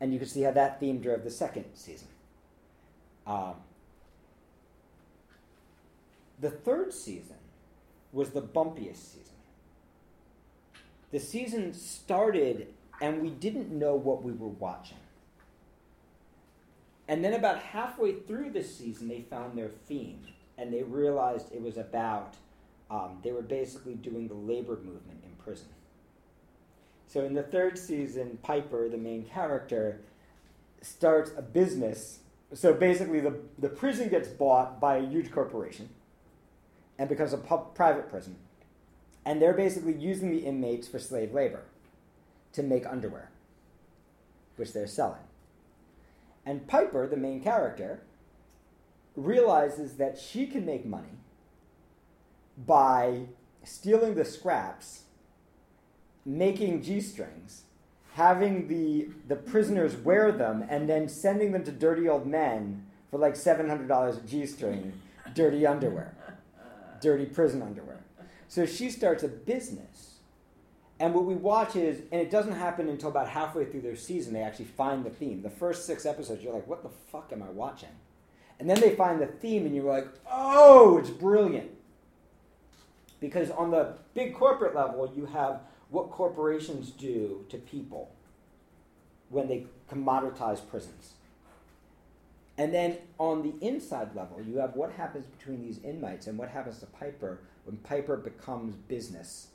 And 0.00 0.12
you 0.12 0.18
can 0.18 0.28
see 0.28 0.42
how 0.42 0.52
that 0.52 0.80
theme 0.80 1.00
drove 1.00 1.24
the 1.24 1.30
second 1.30 1.66
season. 1.74 2.08
Um, 3.26 3.54
the 6.40 6.50
third 6.50 6.92
season 6.92 7.36
was 8.12 8.30
the 8.30 8.40
bumpiest 8.40 8.96
season. 8.96 9.34
The 11.10 11.20
season 11.20 11.74
started 11.74 12.68
and 13.00 13.22
we 13.22 13.30
didn't 13.30 13.70
know 13.70 13.94
what 13.94 14.22
we 14.22 14.32
were 14.32 14.48
watching. 14.48 14.98
And 17.10 17.24
then, 17.24 17.34
about 17.34 17.58
halfway 17.58 18.12
through 18.12 18.50
the 18.50 18.62
season, 18.62 19.08
they 19.08 19.22
found 19.22 19.58
their 19.58 19.68
theme 19.68 20.28
and 20.56 20.72
they 20.72 20.84
realized 20.84 21.52
it 21.52 21.60
was 21.60 21.76
about, 21.76 22.36
um, 22.88 23.18
they 23.24 23.32
were 23.32 23.42
basically 23.42 23.94
doing 23.94 24.28
the 24.28 24.34
labor 24.34 24.76
movement 24.76 25.24
in 25.24 25.32
prison. 25.44 25.66
So 27.08 27.24
in 27.24 27.34
the 27.34 27.42
third 27.42 27.76
season, 27.76 28.38
Piper, 28.44 28.88
the 28.88 28.96
main 28.96 29.24
character, 29.24 30.02
starts 30.82 31.32
a 31.36 31.42
business. 31.42 32.20
So 32.54 32.74
basically, 32.74 33.18
the, 33.18 33.40
the 33.58 33.70
prison 33.70 34.08
gets 34.08 34.28
bought 34.28 34.80
by 34.80 34.98
a 34.98 35.04
huge 35.04 35.32
corporation 35.32 35.88
and 36.96 37.08
becomes 37.08 37.32
a 37.32 37.38
private 37.38 38.08
prison. 38.08 38.36
And 39.26 39.42
they're 39.42 39.52
basically 39.52 39.94
using 39.94 40.30
the 40.30 40.46
inmates 40.46 40.86
for 40.86 41.00
slave 41.00 41.34
labor 41.34 41.64
to 42.52 42.62
make 42.62 42.86
underwear, 42.86 43.32
which 44.54 44.72
they're 44.72 44.86
selling. 44.86 45.24
And 46.44 46.66
Piper, 46.66 47.06
the 47.06 47.16
main 47.16 47.42
character, 47.42 48.02
realizes 49.16 49.94
that 49.94 50.18
she 50.18 50.46
can 50.46 50.64
make 50.64 50.86
money 50.86 51.18
by 52.56 53.26
stealing 53.64 54.14
the 54.14 54.24
scraps 54.24 55.04
making 56.24 56.82
G 56.82 57.00
strings, 57.00 57.62
having 58.14 58.68
the, 58.68 59.08
the 59.28 59.36
prisoners 59.36 59.96
wear 59.96 60.32
them, 60.32 60.64
and 60.68 60.88
then 60.88 61.08
sending 61.08 61.52
them 61.52 61.64
to 61.64 61.72
dirty 61.72 62.08
old 62.08 62.26
men 62.26 62.86
for 63.10 63.18
like 63.18 63.34
$700 63.34 64.16
a 64.16 64.26
G 64.26 64.46
string, 64.46 64.92
dirty 65.34 65.66
underwear, 65.66 66.14
dirty 67.00 67.26
prison 67.26 67.62
underwear. 67.62 68.00
So 68.48 68.66
she 68.66 68.90
starts 68.90 69.22
a 69.22 69.28
business. 69.28 70.16
And 71.00 71.14
what 71.14 71.24
we 71.24 71.34
watch 71.34 71.76
is, 71.76 72.02
and 72.12 72.20
it 72.20 72.30
doesn't 72.30 72.52
happen 72.52 72.90
until 72.90 73.08
about 73.08 73.26
halfway 73.26 73.64
through 73.64 73.80
their 73.80 73.96
season, 73.96 74.34
they 74.34 74.42
actually 74.42 74.66
find 74.66 75.02
the 75.02 75.08
theme. 75.08 75.40
The 75.40 75.48
first 75.48 75.86
six 75.86 76.04
episodes, 76.04 76.44
you're 76.44 76.52
like, 76.52 76.68
what 76.68 76.82
the 76.82 76.90
fuck 77.10 77.32
am 77.32 77.42
I 77.42 77.48
watching? 77.48 77.88
And 78.58 78.68
then 78.68 78.78
they 78.80 78.94
find 78.94 79.18
the 79.18 79.26
theme, 79.26 79.64
and 79.64 79.74
you're 79.74 79.90
like, 79.90 80.06
oh, 80.30 80.98
it's 80.98 81.08
brilliant. 81.08 81.70
Because 83.18 83.50
on 83.50 83.70
the 83.70 83.94
big 84.12 84.34
corporate 84.34 84.74
level, 84.74 85.10
you 85.16 85.24
have 85.24 85.60
what 85.88 86.10
corporations 86.10 86.90
do 86.90 87.46
to 87.48 87.56
people 87.56 88.12
when 89.30 89.48
they 89.48 89.64
commoditize 89.90 90.60
prisons. 90.68 91.14
And 92.58 92.74
then 92.74 92.98
on 93.18 93.42
the 93.42 93.66
inside 93.66 94.14
level, 94.14 94.42
you 94.46 94.58
have 94.58 94.76
what 94.76 94.92
happens 94.92 95.24
between 95.24 95.62
these 95.62 95.82
inmates 95.82 96.26
and 96.26 96.36
what 96.36 96.50
happens 96.50 96.78
to 96.80 96.86
Piper 96.86 97.38
when 97.64 97.78
Piper 97.78 98.18
becomes 98.18 98.74
business 98.74 99.46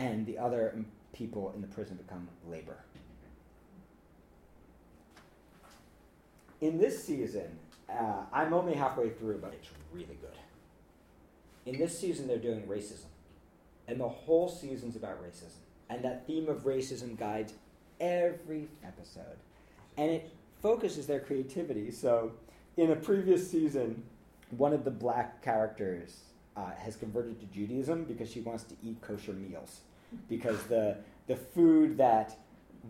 and 0.00 0.24
the 0.24 0.38
other 0.38 0.74
people 1.12 1.52
in 1.54 1.60
the 1.60 1.66
prison 1.66 1.96
become 1.96 2.26
labor. 2.48 2.78
In 6.62 6.78
this 6.78 7.04
season, 7.04 7.58
uh, 7.88 8.22
I'm 8.32 8.54
only 8.54 8.74
halfway 8.74 9.10
through, 9.10 9.38
but 9.38 9.52
it's 9.52 9.68
really 9.92 10.18
good. 10.20 10.30
In 11.66 11.78
this 11.78 11.98
season, 11.98 12.26
they're 12.26 12.38
doing 12.38 12.62
racism. 12.62 13.06
And 13.88 14.00
the 14.00 14.08
whole 14.08 14.48
season's 14.48 14.96
about 14.96 15.22
racism. 15.22 15.60
And 15.90 16.02
that 16.02 16.26
theme 16.26 16.48
of 16.48 16.64
racism 16.64 17.18
guides 17.18 17.52
every 18.00 18.68
episode. 18.82 19.36
And 19.98 20.10
it 20.10 20.30
focuses 20.62 21.06
their 21.06 21.20
creativity. 21.20 21.90
So, 21.90 22.32
in 22.76 22.90
a 22.90 22.96
previous 22.96 23.50
season, 23.50 24.02
one 24.56 24.72
of 24.72 24.84
the 24.84 24.90
black 24.90 25.42
characters 25.42 26.20
uh, 26.56 26.70
has 26.78 26.96
converted 26.96 27.38
to 27.40 27.46
Judaism 27.46 28.04
because 28.04 28.30
she 28.30 28.40
wants 28.40 28.64
to 28.64 28.74
eat 28.82 29.00
kosher 29.02 29.32
meals. 29.32 29.80
Because 30.28 30.62
the, 30.64 30.96
the 31.26 31.36
food 31.36 31.96
that, 31.98 32.38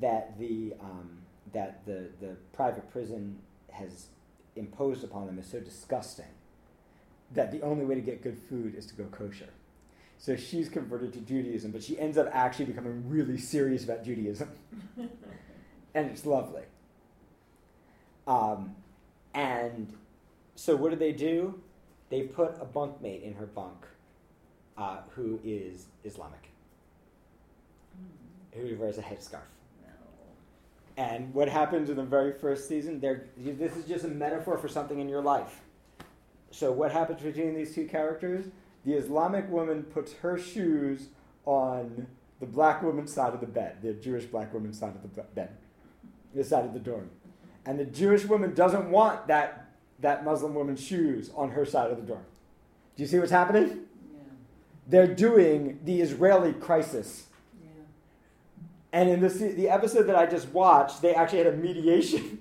that, 0.00 0.38
the, 0.38 0.74
um, 0.80 1.18
that 1.52 1.84
the, 1.86 2.08
the 2.20 2.36
private 2.52 2.90
prison 2.90 3.38
has 3.70 4.06
imposed 4.56 5.04
upon 5.04 5.26
them 5.26 5.38
is 5.38 5.46
so 5.46 5.60
disgusting 5.60 6.26
that 7.32 7.52
the 7.52 7.62
only 7.62 7.84
way 7.84 7.94
to 7.94 8.00
get 8.00 8.22
good 8.22 8.38
food 8.48 8.74
is 8.74 8.86
to 8.86 8.94
go 8.94 9.04
kosher. 9.04 9.48
So 10.18 10.36
she's 10.36 10.68
converted 10.68 11.12
to 11.14 11.20
Judaism, 11.20 11.70
but 11.70 11.82
she 11.82 11.98
ends 11.98 12.18
up 12.18 12.28
actually 12.32 12.66
becoming 12.66 13.08
really 13.08 13.38
serious 13.38 13.84
about 13.84 14.04
Judaism. 14.04 14.50
and 15.94 16.10
it's 16.10 16.26
lovely. 16.26 16.62
Um, 18.26 18.76
and 19.32 19.94
so 20.56 20.76
what 20.76 20.90
do 20.90 20.96
they 20.96 21.12
do? 21.12 21.60
They 22.10 22.22
put 22.22 22.56
a 22.60 22.66
bunkmate 22.66 23.22
in 23.22 23.34
her 23.34 23.46
bunk 23.46 23.86
uh, 24.76 24.98
who 25.10 25.40
is 25.42 25.86
Islamic, 26.04 26.49
who 28.52 28.76
wears 28.76 28.98
a 28.98 29.02
headscarf. 29.02 29.40
And 30.96 31.32
what 31.32 31.48
happens 31.48 31.88
in 31.88 31.96
the 31.96 32.02
very 32.02 32.32
first 32.32 32.68
season? 32.68 33.00
This 33.00 33.76
is 33.76 33.86
just 33.86 34.04
a 34.04 34.08
metaphor 34.08 34.58
for 34.58 34.68
something 34.68 35.00
in 35.00 35.08
your 35.08 35.22
life. 35.22 35.60
So, 36.50 36.72
what 36.72 36.92
happens 36.92 37.22
between 37.22 37.54
these 37.54 37.74
two 37.74 37.86
characters? 37.86 38.46
The 38.84 38.94
Islamic 38.94 39.48
woman 39.50 39.84
puts 39.84 40.12
her 40.14 40.36
shoes 40.36 41.08
on 41.46 42.06
the 42.40 42.46
black 42.46 42.82
woman's 42.82 43.12
side 43.12 43.34
of 43.34 43.40
the 43.40 43.46
bed, 43.46 43.76
the 43.82 43.92
Jewish 43.92 44.24
black 44.24 44.52
woman's 44.52 44.78
side 44.78 44.94
of 44.94 45.02
the 45.02 45.22
bed, 45.22 45.56
the 46.34 46.42
side 46.42 46.64
of 46.64 46.72
the 46.72 46.80
dorm. 46.80 47.10
And 47.66 47.78
the 47.78 47.84
Jewish 47.84 48.24
woman 48.24 48.54
doesn't 48.54 48.90
want 48.90 49.26
that, 49.28 49.70
that 50.00 50.24
Muslim 50.24 50.54
woman's 50.54 50.82
shoes 50.82 51.30
on 51.36 51.50
her 51.50 51.64
side 51.64 51.90
of 51.90 51.98
the 51.98 52.02
dorm. 52.02 52.24
Do 52.96 53.02
you 53.02 53.06
see 53.06 53.18
what's 53.18 53.30
happening? 53.30 53.68
Yeah. 53.68 54.20
They're 54.86 55.14
doing 55.14 55.80
the 55.84 56.00
Israeli 56.00 56.54
crisis. 56.54 57.26
And 58.92 59.08
in 59.08 59.20
this, 59.20 59.34
the 59.34 59.68
episode 59.68 60.04
that 60.04 60.16
I 60.16 60.26
just 60.26 60.48
watched, 60.48 61.00
they 61.00 61.14
actually 61.14 61.38
had 61.38 61.46
a 61.48 61.56
mediation 61.56 62.40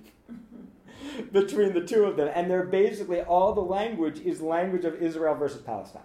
between 1.32 1.74
the 1.74 1.82
two 1.82 2.06
of 2.06 2.18
them. 2.18 2.30
And 2.34 2.50
they're 2.50 2.66
basically, 2.66 3.22
all 3.22 3.54
the 3.54 3.62
language 3.62 4.20
is 4.20 4.42
language 4.42 4.86
of 4.86 4.96
Israel 5.02 5.36
versus 5.36 5.62
Palestine. 5.62 6.02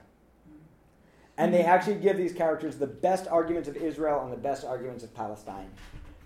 And 1.37 1.53
they 1.53 1.61
mm-hmm. 1.61 1.71
actually 1.71 1.97
give 1.97 2.17
these 2.17 2.33
characters 2.33 2.77
the 2.77 2.87
best 2.87 3.27
arguments 3.27 3.69
of 3.69 3.77
Israel 3.77 4.23
and 4.23 4.33
the 4.33 4.37
best 4.37 4.65
arguments 4.65 5.03
of 5.03 5.15
Palestine. 5.15 5.71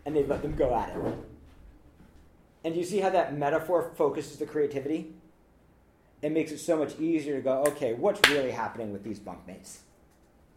And 0.04 0.14
they 0.14 0.24
let 0.24 0.42
them 0.42 0.54
go 0.56 0.74
at 0.74 0.90
it. 0.90 1.14
And 2.64 2.76
you 2.76 2.84
see 2.84 2.98
how 2.98 3.10
that 3.10 3.36
metaphor 3.36 3.92
focuses 3.96 4.36
the 4.36 4.46
creativity? 4.46 5.14
It 6.20 6.32
makes 6.32 6.50
it 6.50 6.58
so 6.58 6.76
much 6.76 6.98
easier 6.98 7.36
to 7.36 7.40
go, 7.40 7.62
okay, 7.68 7.94
what's 7.94 8.28
really 8.28 8.50
happening 8.50 8.92
with 8.92 9.04
these 9.04 9.20
bunkmates? 9.20 9.78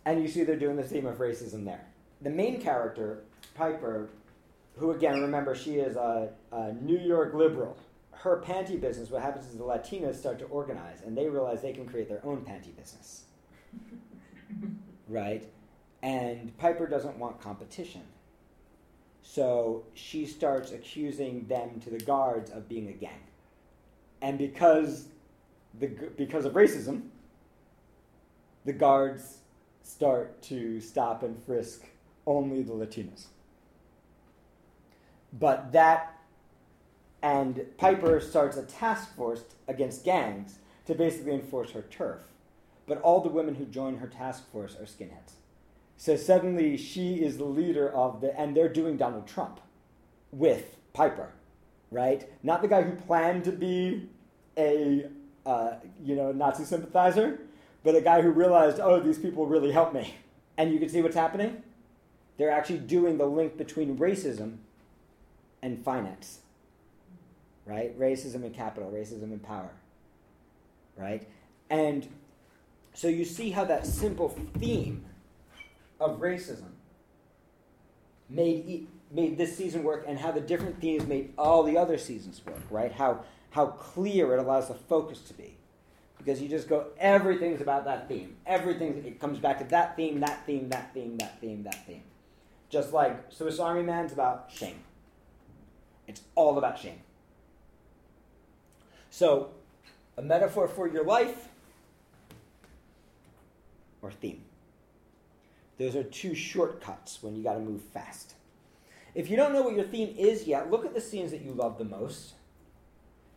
And 0.04 0.21
you 0.21 0.28
see 0.28 0.43
they're 0.43 0.56
doing 0.56 0.78
the 0.78 0.84
theme 0.84 1.06
of 1.06 1.19
racism 1.19 1.63
there. 1.65 1.86
The 2.21 2.29
main 2.29 2.62
character, 2.62 3.23
Piper, 3.55 4.10
who 4.77 4.91
again, 4.91 5.21
remember, 5.21 5.55
she 5.55 5.75
is 5.75 5.95
a, 5.95 6.29
a 6.51 6.73
New 6.73 6.99
York 6.99 7.34
liberal. 7.34 7.77
Her 8.12 8.41
panty 8.45 8.79
business, 8.79 9.10
what 9.10 9.21
happens 9.21 9.47
is 9.47 9.57
the 9.57 9.63
Latinas 9.63 10.15
start 10.15 10.38
to 10.39 10.45
organize 10.45 11.01
and 11.05 11.17
they 11.17 11.27
realize 11.27 11.62
they 11.62 11.73
can 11.73 11.88
create 11.88 12.07
their 12.07 12.23
own 12.23 12.45
panty 12.45 12.75
business. 12.75 13.23
right? 15.07 15.47
And 16.03 16.55
Piper 16.57 16.88
doesn't 16.88 17.17
want 17.17 17.41
competition. 17.41 18.03
So 19.23 19.84
she 19.93 20.25
starts 20.25 20.71
accusing 20.71 21.47
them 21.47 21.79
to 21.81 21.89
the 21.89 21.99
guards 21.99 22.51
of 22.51 22.67
being 22.67 22.89
a 22.89 22.93
gang. 22.93 23.21
And 24.21 24.38
because, 24.38 25.07
the, 25.79 25.88
because 25.88 26.45
of 26.45 26.53
racism, 26.53 27.03
the 28.65 28.73
guards 28.73 29.39
start 29.84 30.41
to 30.43 30.79
stop 30.79 31.23
and 31.23 31.41
frisk 31.43 31.86
only 32.25 32.63
the 32.63 32.73
Latinos. 32.73 33.25
But 35.34 35.71
that, 35.71 36.17
and 37.21 37.65
Piper 37.77 38.19
starts 38.19 38.57
a 38.57 38.63
task 38.63 39.15
force 39.15 39.43
against 39.67 40.03
gangs 40.03 40.60
to 40.88 40.95
basically 40.95 41.34
enforce 41.34 41.71
her 41.71 41.84
turf 41.84 42.21
but 42.91 43.01
all 43.03 43.21
the 43.21 43.29
women 43.29 43.55
who 43.55 43.63
join 43.63 43.97
her 43.99 44.07
task 44.07 44.51
force 44.51 44.75
are 44.75 44.84
skinheads. 44.84 45.36
So 45.95 46.17
suddenly 46.17 46.75
she 46.75 47.23
is 47.23 47.38
the 47.38 47.45
leader 47.45 47.89
of 47.89 48.19
the, 48.19 48.38
and 48.38 48.53
they're 48.53 48.67
doing 48.67 48.97
Donald 48.97 49.27
Trump 49.27 49.62
with 50.31 50.75
Piper, 50.91 51.29
right? 51.89 52.27
Not 52.43 52.62
the 52.62 52.67
guy 52.67 52.81
who 52.81 52.91
planned 52.95 53.45
to 53.45 53.53
be 53.53 54.10
a, 54.57 55.05
uh, 55.45 55.75
you 56.03 56.17
know, 56.17 56.34
Nazi 56.34 56.65
sympathizer, 56.65 57.39
but 57.84 57.95
a 57.95 58.01
guy 58.01 58.21
who 58.21 58.29
realized, 58.29 58.81
oh, 58.81 58.99
these 58.99 59.19
people 59.19 59.45
really 59.45 59.71
help 59.71 59.93
me. 59.93 60.15
And 60.57 60.73
you 60.73 60.79
can 60.79 60.89
see 60.89 61.01
what's 61.01 61.15
happening? 61.15 61.63
They're 62.38 62.52
actually 62.52 62.80
doing 62.80 63.17
the 63.17 63.26
link 63.26 63.58
between 63.58 63.98
racism 63.98 64.58
and 65.62 65.84
finance, 65.84 66.39
right? 67.65 67.98
Racism 68.00 68.44
and 68.44 68.54
capital, 68.54 68.89
racism 68.91 69.24
and 69.24 69.44
power, 69.44 69.72
right? 70.98 71.28
And 71.70 72.08
so 72.94 73.08
you 73.08 73.26
see 73.26 73.52
how 73.52 73.65
that 73.65 73.86
simple 73.86 74.30
theme 74.60 75.06
of 76.00 76.20
racism 76.20 76.72
made 78.28 78.88
made 79.13 79.38
this 79.38 79.56
season 79.58 79.84
work, 79.84 80.06
and 80.08 80.17
how 80.17 80.32
the 80.32 80.41
different 80.41 80.80
themes 80.80 81.06
made 81.06 81.34
all 81.38 81.63
the 81.63 81.78
other 81.78 81.98
seasons 81.98 82.41
work. 82.46 82.62
Right? 82.70 82.91
How 82.91 83.24
how 83.52 83.67
clear 83.67 84.34
it 84.34 84.39
allows 84.39 84.70
the 84.70 84.74
focus 84.74 85.22
to 85.22 85.34
be, 85.34 85.58
because 86.17 86.41
you 86.41 86.50
just 86.50 86.67
go 86.67 86.88
everything's 86.98 87.62
about 87.62 87.86
that 87.86 88.08
theme. 88.08 88.36
Everything 88.46 89.04
it 89.06 89.20
comes 89.20 89.38
back 89.38 89.60
to 89.60 89.65
that 89.65 89.96
theme, 89.96 90.22
that 90.22 90.46
theme, 90.46 90.70
that 90.70 90.94
theme, 90.94 91.17
that 91.17 91.39
theme, 91.39 91.63
that 91.63 91.86
theme. 91.86 92.04
Just 92.71 92.93
like 92.93 93.31
Swiss 93.31 93.60
Army 93.60 93.84
Man's 93.84 94.13
about 94.13 94.49
shame. 94.51 94.79
It's 96.07 96.21
all 96.36 96.57
about 96.57 96.79
shame. 96.79 97.01
So, 99.10 99.49
a 100.17 100.21
metaphor 100.21 100.69
for 100.69 100.88
your 100.88 101.03
life 101.03 101.49
or 104.01 104.10
theme. 104.10 104.41
Those 105.77 105.97
are 105.97 106.03
two 106.03 106.34
shortcuts 106.34 107.21
when 107.21 107.35
you 107.35 107.43
got 107.43 107.56
to 107.56 107.60
move 107.60 107.81
fast. 107.81 108.35
If 109.13 109.29
you 109.29 109.35
don't 109.35 109.52
know 109.52 109.63
what 109.63 109.75
your 109.75 109.85
theme 109.85 110.15
is 110.17 110.48
yet, 110.48 110.71
look 110.71 110.85
at 110.85 110.93
the 110.93 111.02
scenes 111.02 111.31
that 111.31 111.41
you 111.41 111.52
love 111.52 111.77
the 111.77 111.83
most 111.83 112.33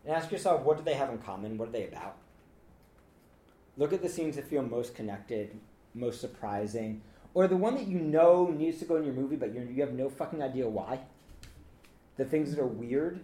and 0.05 0.15
ask 0.15 0.31
yourself 0.31 0.63
what 0.63 0.77
do 0.77 0.85
they 0.85 0.95
have 0.95 1.11
in 1.11 1.19
common? 1.19 1.59
What 1.59 1.71
are 1.71 1.73
they 1.73 1.89
about? 1.89 2.17
Look 3.77 3.93
at 3.93 4.03
the 4.03 4.09
scenes 4.09 4.37
that 4.37 4.47
feel 4.47 4.63
most 4.63 4.95
connected, 4.95 5.59
most 5.93 6.21
surprising, 6.21 7.03
or 7.35 7.49
the 7.49 7.57
one 7.57 7.75
that 7.75 7.87
you 7.87 7.99
know 7.99 8.47
needs 8.47 8.79
to 8.79 8.85
go 8.85 8.97
in 8.97 9.05
your 9.05 9.13
movie, 9.13 9.37
but 9.37 9.53
you 9.53 9.81
have 9.81 9.93
no 9.93 10.09
fucking 10.09 10.43
idea 10.43 10.69
why. 10.69 11.01
The 12.17 12.25
things 12.25 12.55
that 12.55 12.61
are 12.61 12.67
weird, 12.67 13.21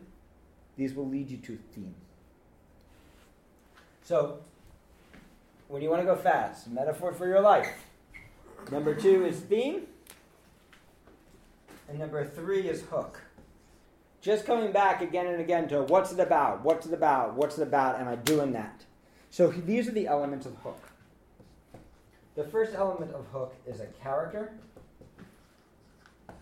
these 0.77 0.95
will 0.95 1.09
lead 1.09 1.31
you 1.31 1.37
to 1.39 1.59
theme. 1.73 1.95
So, 4.03 4.41
when 5.71 5.83
you 5.83 5.89
want 5.89 6.03
to 6.03 6.07
go 6.07 6.17
fast. 6.17 6.69
Metaphor 6.69 7.13
for 7.13 7.29
your 7.29 7.41
life. 7.41 7.87
Number 8.73 8.95
two 8.95 9.25
is 9.25 9.39
theme. 9.39 9.83
And 11.89 11.99
number 11.99 12.25
three 12.25 12.69
is 12.69 12.83
hook. 12.83 13.23
Just 14.21 14.45
coming 14.45 14.73
back 14.73 15.01
again 15.01 15.27
and 15.29 15.41
again 15.41 15.69
to 15.69 15.83
what's 15.83 16.13
it 16.13 16.21
about? 16.21 16.65
What's 16.65 16.87
it 16.87 16.93
about? 16.93 17.35
What's 17.35 17.59
it 17.59 17.63
about? 17.63 18.01
Am 18.01 18.09
I 18.09 18.17
doing 18.17 18.53
that? 18.53 18.85
So 19.31 19.49
these 19.49 19.89
are 19.89 19.93
the 19.93 20.09
elements 20.09 20.45
of 20.45 20.57
hook. 20.57 20.89
The 22.41 22.49
first 22.49 22.72
element 22.74 23.12
of 23.12 23.26
hook 23.26 23.55
is 23.66 23.80
a 23.80 23.86
character 24.03 24.53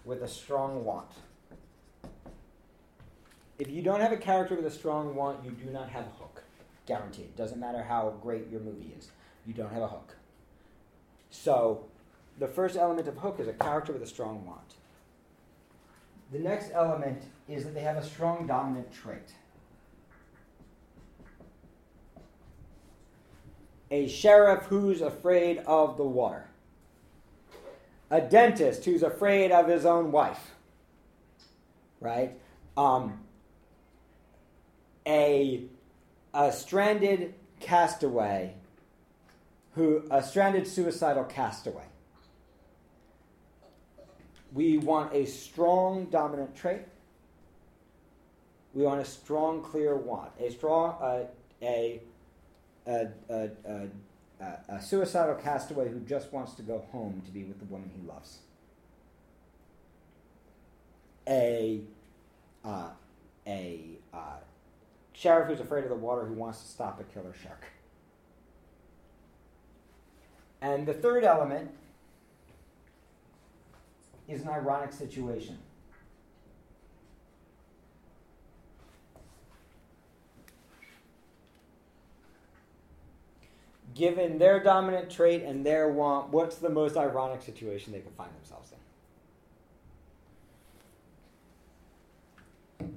with 0.05 0.23
a 0.23 0.29
strong 0.29 0.85
want. 0.85 1.11
If 3.59 3.69
you 3.69 3.83
don't 3.83 4.01
have 4.01 4.13
a 4.13 4.17
character 4.17 4.55
with 4.55 4.67
a 4.67 4.71
strong 4.71 5.17
want, 5.17 5.45
you 5.45 5.51
do 5.51 5.73
not 5.73 5.89
have 5.89 6.05
a 6.05 6.23
hook. 6.23 6.45
Guaranteed. 6.87 7.35
Doesn't 7.35 7.59
matter 7.59 7.83
how 7.83 8.15
great 8.23 8.49
your 8.49 8.61
movie 8.61 8.95
is. 8.97 9.11
You 9.45 9.55
don't 9.55 9.73
have 9.73 9.83
a 9.83 9.89
hook. 9.89 10.15
So, 11.31 11.87
the 12.39 12.47
first 12.47 12.77
element 12.77 13.09
of 13.09 13.17
hook 13.17 13.41
is 13.41 13.49
a 13.49 13.53
character 13.53 13.93
with 13.93 14.03
a 14.03 14.07
strong 14.07 14.47
want. 14.47 14.75
The 16.31 16.39
next 16.39 16.71
element 16.73 17.25
is 17.49 17.65
that 17.65 17.75
they 17.75 17.81
have 17.81 17.97
a 17.97 18.07
strong 18.07 18.47
dominant 18.47 18.93
trait. 18.93 19.33
A 23.91 24.09
sheriff 24.09 24.65
who's 24.65 25.01
afraid 25.01 25.59
of 25.67 25.97
the 25.97 26.05
water. 26.05 26.47
A 28.11 28.21
dentist 28.21 28.85
who's 28.85 29.03
afraid 29.03 29.51
of 29.51 29.69
his 29.69 29.87
own 29.87 30.13
wife. 30.13 30.53
Right? 32.01 32.39
Um, 32.77 33.21
a, 35.07 35.65
a 36.35 36.53
stranded 36.53 37.35
castaway 37.61 38.55
who 39.73 40.03
a 40.11 40.23
stranded 40.23 40.67
suicidal 40.67 41.25
castaway. 41.25 41.85
We 44.53 44.79
want 44.79 45.15
a 45.15 45.25
strong 45.27 46.07
dominant 46.07 46.57
trait. 46.57 46.83
We 48.75 48.85
want 48.85 49.01
a 49.01 49.05
strong, 49.05 49.63
clear 49.63 49.97
want. 49.97 50.33
A 50.41 50.51
strong, 50.51 50.97
uh, 51.01 51.25
a, 51.63 52.01
a, 52.89 53.09
a, 53.29 53.51
a, 54.41 54.59
a 54.69 54.83
suicidal 54.83 55.35
castaway 55.35 55.89
who 55.89 56.01
just 56.01 56.33
wants 56.33 56.55
to 56.55 56.63
go 56.63 56.85
home 56.91 57.23
to 57.25 57.31
be 57.31 57.45
with 57.45 57.59
the 57.59 57.67
woman 57.67 57.91
he 57.95 58.07
loves. 58.09 58.39
A, 61.29 61.83
uh, 62.65 62.89
a 63.47 63.99
uh, 64.15 64.39
sheriff 65.13 65.49
who's 65.49 65.61
afraid 65.61 65.85
of 65.85 65.91
the 65.91 65.97
water 65.97 66.25
who 66.25 66.35
wants 66.35 66.63
to 66.63 66.69
stop 66.69 67.01
a 67.01 67.05
killer 67.05 67.35
shark. 67.43 67.67
And 70.61 70.87
the 70.87 70.95
third 70.95 71.25
element 71.25 71.71
is 74.27 74.43
an 74.43 74.49
ironic 74.49 74.93
situation. 74.93 75.59
Given 83.99 84.39
their 84.39 84.63
dominant 84.63 85.11
trait 85.11 85.43
and 85.43 85.67
their 85.67 85.89
want, 85.89 86.29
what's 86.29 86.59
the 86.59 86.71
most 86.71 86.97
ironic 86.97 87.43
situation 87.43 87.93
they 87.93 87.99
could 87.99 88.15
find 88.15 88.31
themselves 88.37 88.71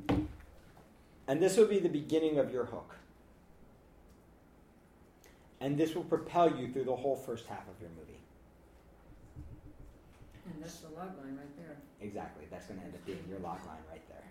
in? 0.06 0.28
And 1.28 1.42
this 1.42 1.58
will 1.58 1.66
be 1.66 1.80
the 1.80 1.90
beginning 1.90 2.38
of 2.38 2.54
your 2.54 2.66
hook. 2.66 2.96
And 5.60 5.76
this 5.76 5.96
will 5.96 6.04
propel 6.04 6.56
you 6.56 6.72
through 6.72 6.84
the 6.84 6.96
whole 6.96 7.16
first 7.16 7.48
half 7.48 7.68
of 7.68 7.82
your 7.82 7.90
movie. 7.98 8.20
And 10.46 10.64
that's 10.64 10.82
the 10.82 10.90
log 10.90 11.18
line 11.18 11.36
right 11.36 11.58
there. 11.58 11.78
Exactly. 12.00 12.46
That's 12.52 12.68
going 12.68 12.80
to 12.80 12.86
end 12.86 12.94
up 12.94 13.04
being 13.08 13.24
your 13.28 13.40
log 13.40 13.66
line 13.66 13.82
right 13.90 14.08
there. 14.08 14.24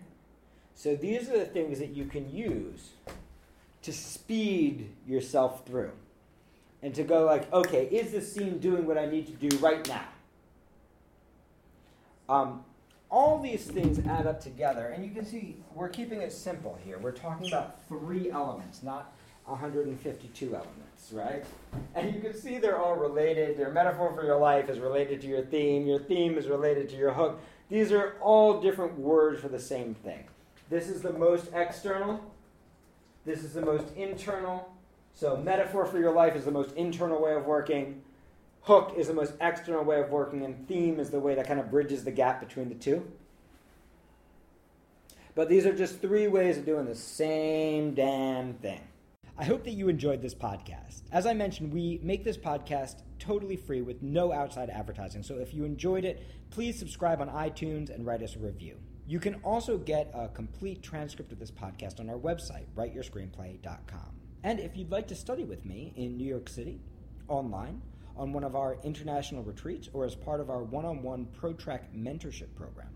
So 0.75 0.95
these 0.95 1.29
are 1.29 1.37
the 1.37 1.45
things 1.45 1.79
that 1.79 1.89
you 1.89 2.05
can 2.05 2.33
use 2.33 2.91
to 3.81 3.91
speed 3.91 4.93
yourself 5.05 5.65
through. 5.65 5.91
And 6.83 6.95
to 6.95 7.03
go 7.03 7.25
like, 7.25 7.51
okay, 7.53 7.85
is 7.85 8.11
this 8.11 8.33
scene 8.33 8.57
doing 8.57 8.85
what 8.85 8.97
I 8.97 9.05
need 9.05 9.27
to 9.27 9.49
do 9.49 9.55
right 9.57 9.87
now? 9.87 10.05
Um, 12.27 12.63
all 13.09 13.39
these 13.39 13.65
things 13.65 13.99
add 14.07 14.25
up 14.25 14.41
together, 14.41 14.87
and 14.87 15.03
you 15.03 15.11
can 15.11 15.25
see 15.25 15.57
we're 15.75 15.89
keeping 15.89 16.21
it 16.21 16.31
simple 16.31 16.79
here. 16.83 16.97
We're 16.97 17.11
talking 17.11 17.47
about 17.47 17.85
three 17.87 18.31
elements, 18.31 18.81
not 18.83 19.13
152 19.45 20.55
elements, 20.55 21.11
right? 21.11 21.43
And 21.93 22.15
you 22.15 22.21
can 22.21 22.33
see 22.33 22.57
they're 22.57 22.79
all 22.79 22.95
related. 22.95 23.57
Their 23.57 23.71
metaphor 23.71 24.13
for 24.13 24.23
your 24.23 24.39
life 24.39 24.69
is 24.69 24.79
related 24.79 25.19
to 25.21 25.27
your 25.27 25.41
theme. 25.41 25.85
Your 25.85 25.99
theme 25.99 26.37
is 26.37 26.47
related 26.47 26.89
to 26.89 26.95
your 26.95 27.11
hook. 27.11 27.41
These 27.69 27.91
are 27.91 28.15
all 28.21 28.61
different 28.61 28.97
words 28.97 29.41
for 29.41 29.49
the 29.49 29.59
same 29.59 29.93
thing. 29.93 30.23
This 30.69 30.87
is 30.87 31.01
the 31.01 31.13
most 31.13 31.49
external. 31.53 32.21
This 33.25 33.43
is 33.43 33.53
the 33.53 33.61
most 33.61 33.93
internal. 33.95 34.73
So, 35.13 35.37
metaphor 35.37 35.85
for 35.85 35.99
your 35.99 36.13
life 36.13 36.35
is 36.35 36.45
the 36.45 36.51
most 36.51 36.75
internal 36.75 37.21
way 37.21 37.33
of 37.33 37.45
working. 37.45 38.01
Hook 38.61 38.93
is 38.95 39.07
the 39.07 39.13
most 39.13 39.33
external 39.41 39.83
way 39.83 39.99
of 39.99 40.09
working, 40.09 40.43
and 40.43 40.67
theme 40.67 40.99
is 40.99 41.09
the 41.09 41.19
way 41.19 41.35
that 41.35 41.47
kind 41.47 41.59
of 41.59 41.71
bridges 41.71 42.03
the 42.03 42.11
gap 42.11 42.39
between 42.39 42.69
the 42.69 42.75
two. 42.75 43.11
But 45.33 45.49
these 45.49 45.65
are 45.65 45.75
just 45.75 46.01
three 46.01 46.27
ways 46.27 46.57
of 46.57 46.65
doing 46.65 46.85
the 46.85 46.95
same 46.95 47.93
damn 47.93 48.53
thing. 48.55 48.81
I 49.37 49.45
hope 49.45 49.63
that 49.63 49.71
you 49.71 49.89
enjoyed 49.89 50.21
this 50.21 50.35
podcast. 50.35 51.03
As 51.11 51.25
I 51.25 51.33
mentioned, 51.33 51.73
we 51.73 51.99
make 52.03 52.23
this 52.23 52.37
podcast 52.37 52.97
totally 53.17 53.55
free 53.55 53.81
with 53.81 54.01
no 54.01 54.31
outside 54.31 54.69
advertising. 54.69 55.23
So 55.23 55.37
if 55.37 55.53
you 55.53 55.63
enjoyed 55.63 56.05
it, 56.05 56.23
please 56.49 56.77
subscribe 56.77 57.21
on 57.21 57.29
iTunes 57.29 57.89
and 57.89 58.05
write 58.05 58.21
us 58.21 58.35
a 58.35 58.39
review. 58.39 58.77
You 59.07 59.19
can 59.19 59.35
also 59.43 59.77
get 59.77 60.11
a 60.13 60.27
complete 60.27 60.83
transcript 60.83 61.31
of 61.31 61.39
this 61.39 61.51
podcast 61.51 61.99
on 61.99 62.09
our 62.09 62.17
website, 62.17 62.65
writeyourscreenplay.com. 62.75 64.20
And 64.43 64.59
if 64.59 64.75
you'd 64.75 64.91
like 64.91 65.07
to 65.09 65.15
study 65.15 65.43
with 65.43 65.65
me 65.65 65.93
in 65.95 66.17
New 66.17 66.27
York 66.27 66.49
City, 66.49 66.79
online, 67.27 67.81
on 68.17 68.33
one 68.33 68.43
of 68.43 68.55
our 68.55 68.77
international 68.83 69.43
retreats, 69.43 69.89
or 69.93 70.05
as 70.05 70.15
part 70.15 70.39
of 70.39 70.49
our 70.49 70.63
one 70.63 70.85
on 70.85 71.01
one 71.01 71.27
ProTrack 71.39 71.81
mentorship 71.95 72.53
program, 72.55 72.89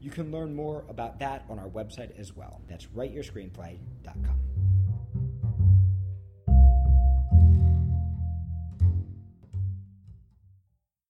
you 0.00 0.10
can 0.10 0.30
learn 0.30 0.54
more 0.54 0.84
about 0.88 1.18
that 1.20 1.44
on 1.48 1.58
our 1.58 1.68
website 1.68 2.18
as 2.18 2.34
well. 2.36 2.60
That's 2.68 2.86
writeyourscreenplay.com. 2.86 4.45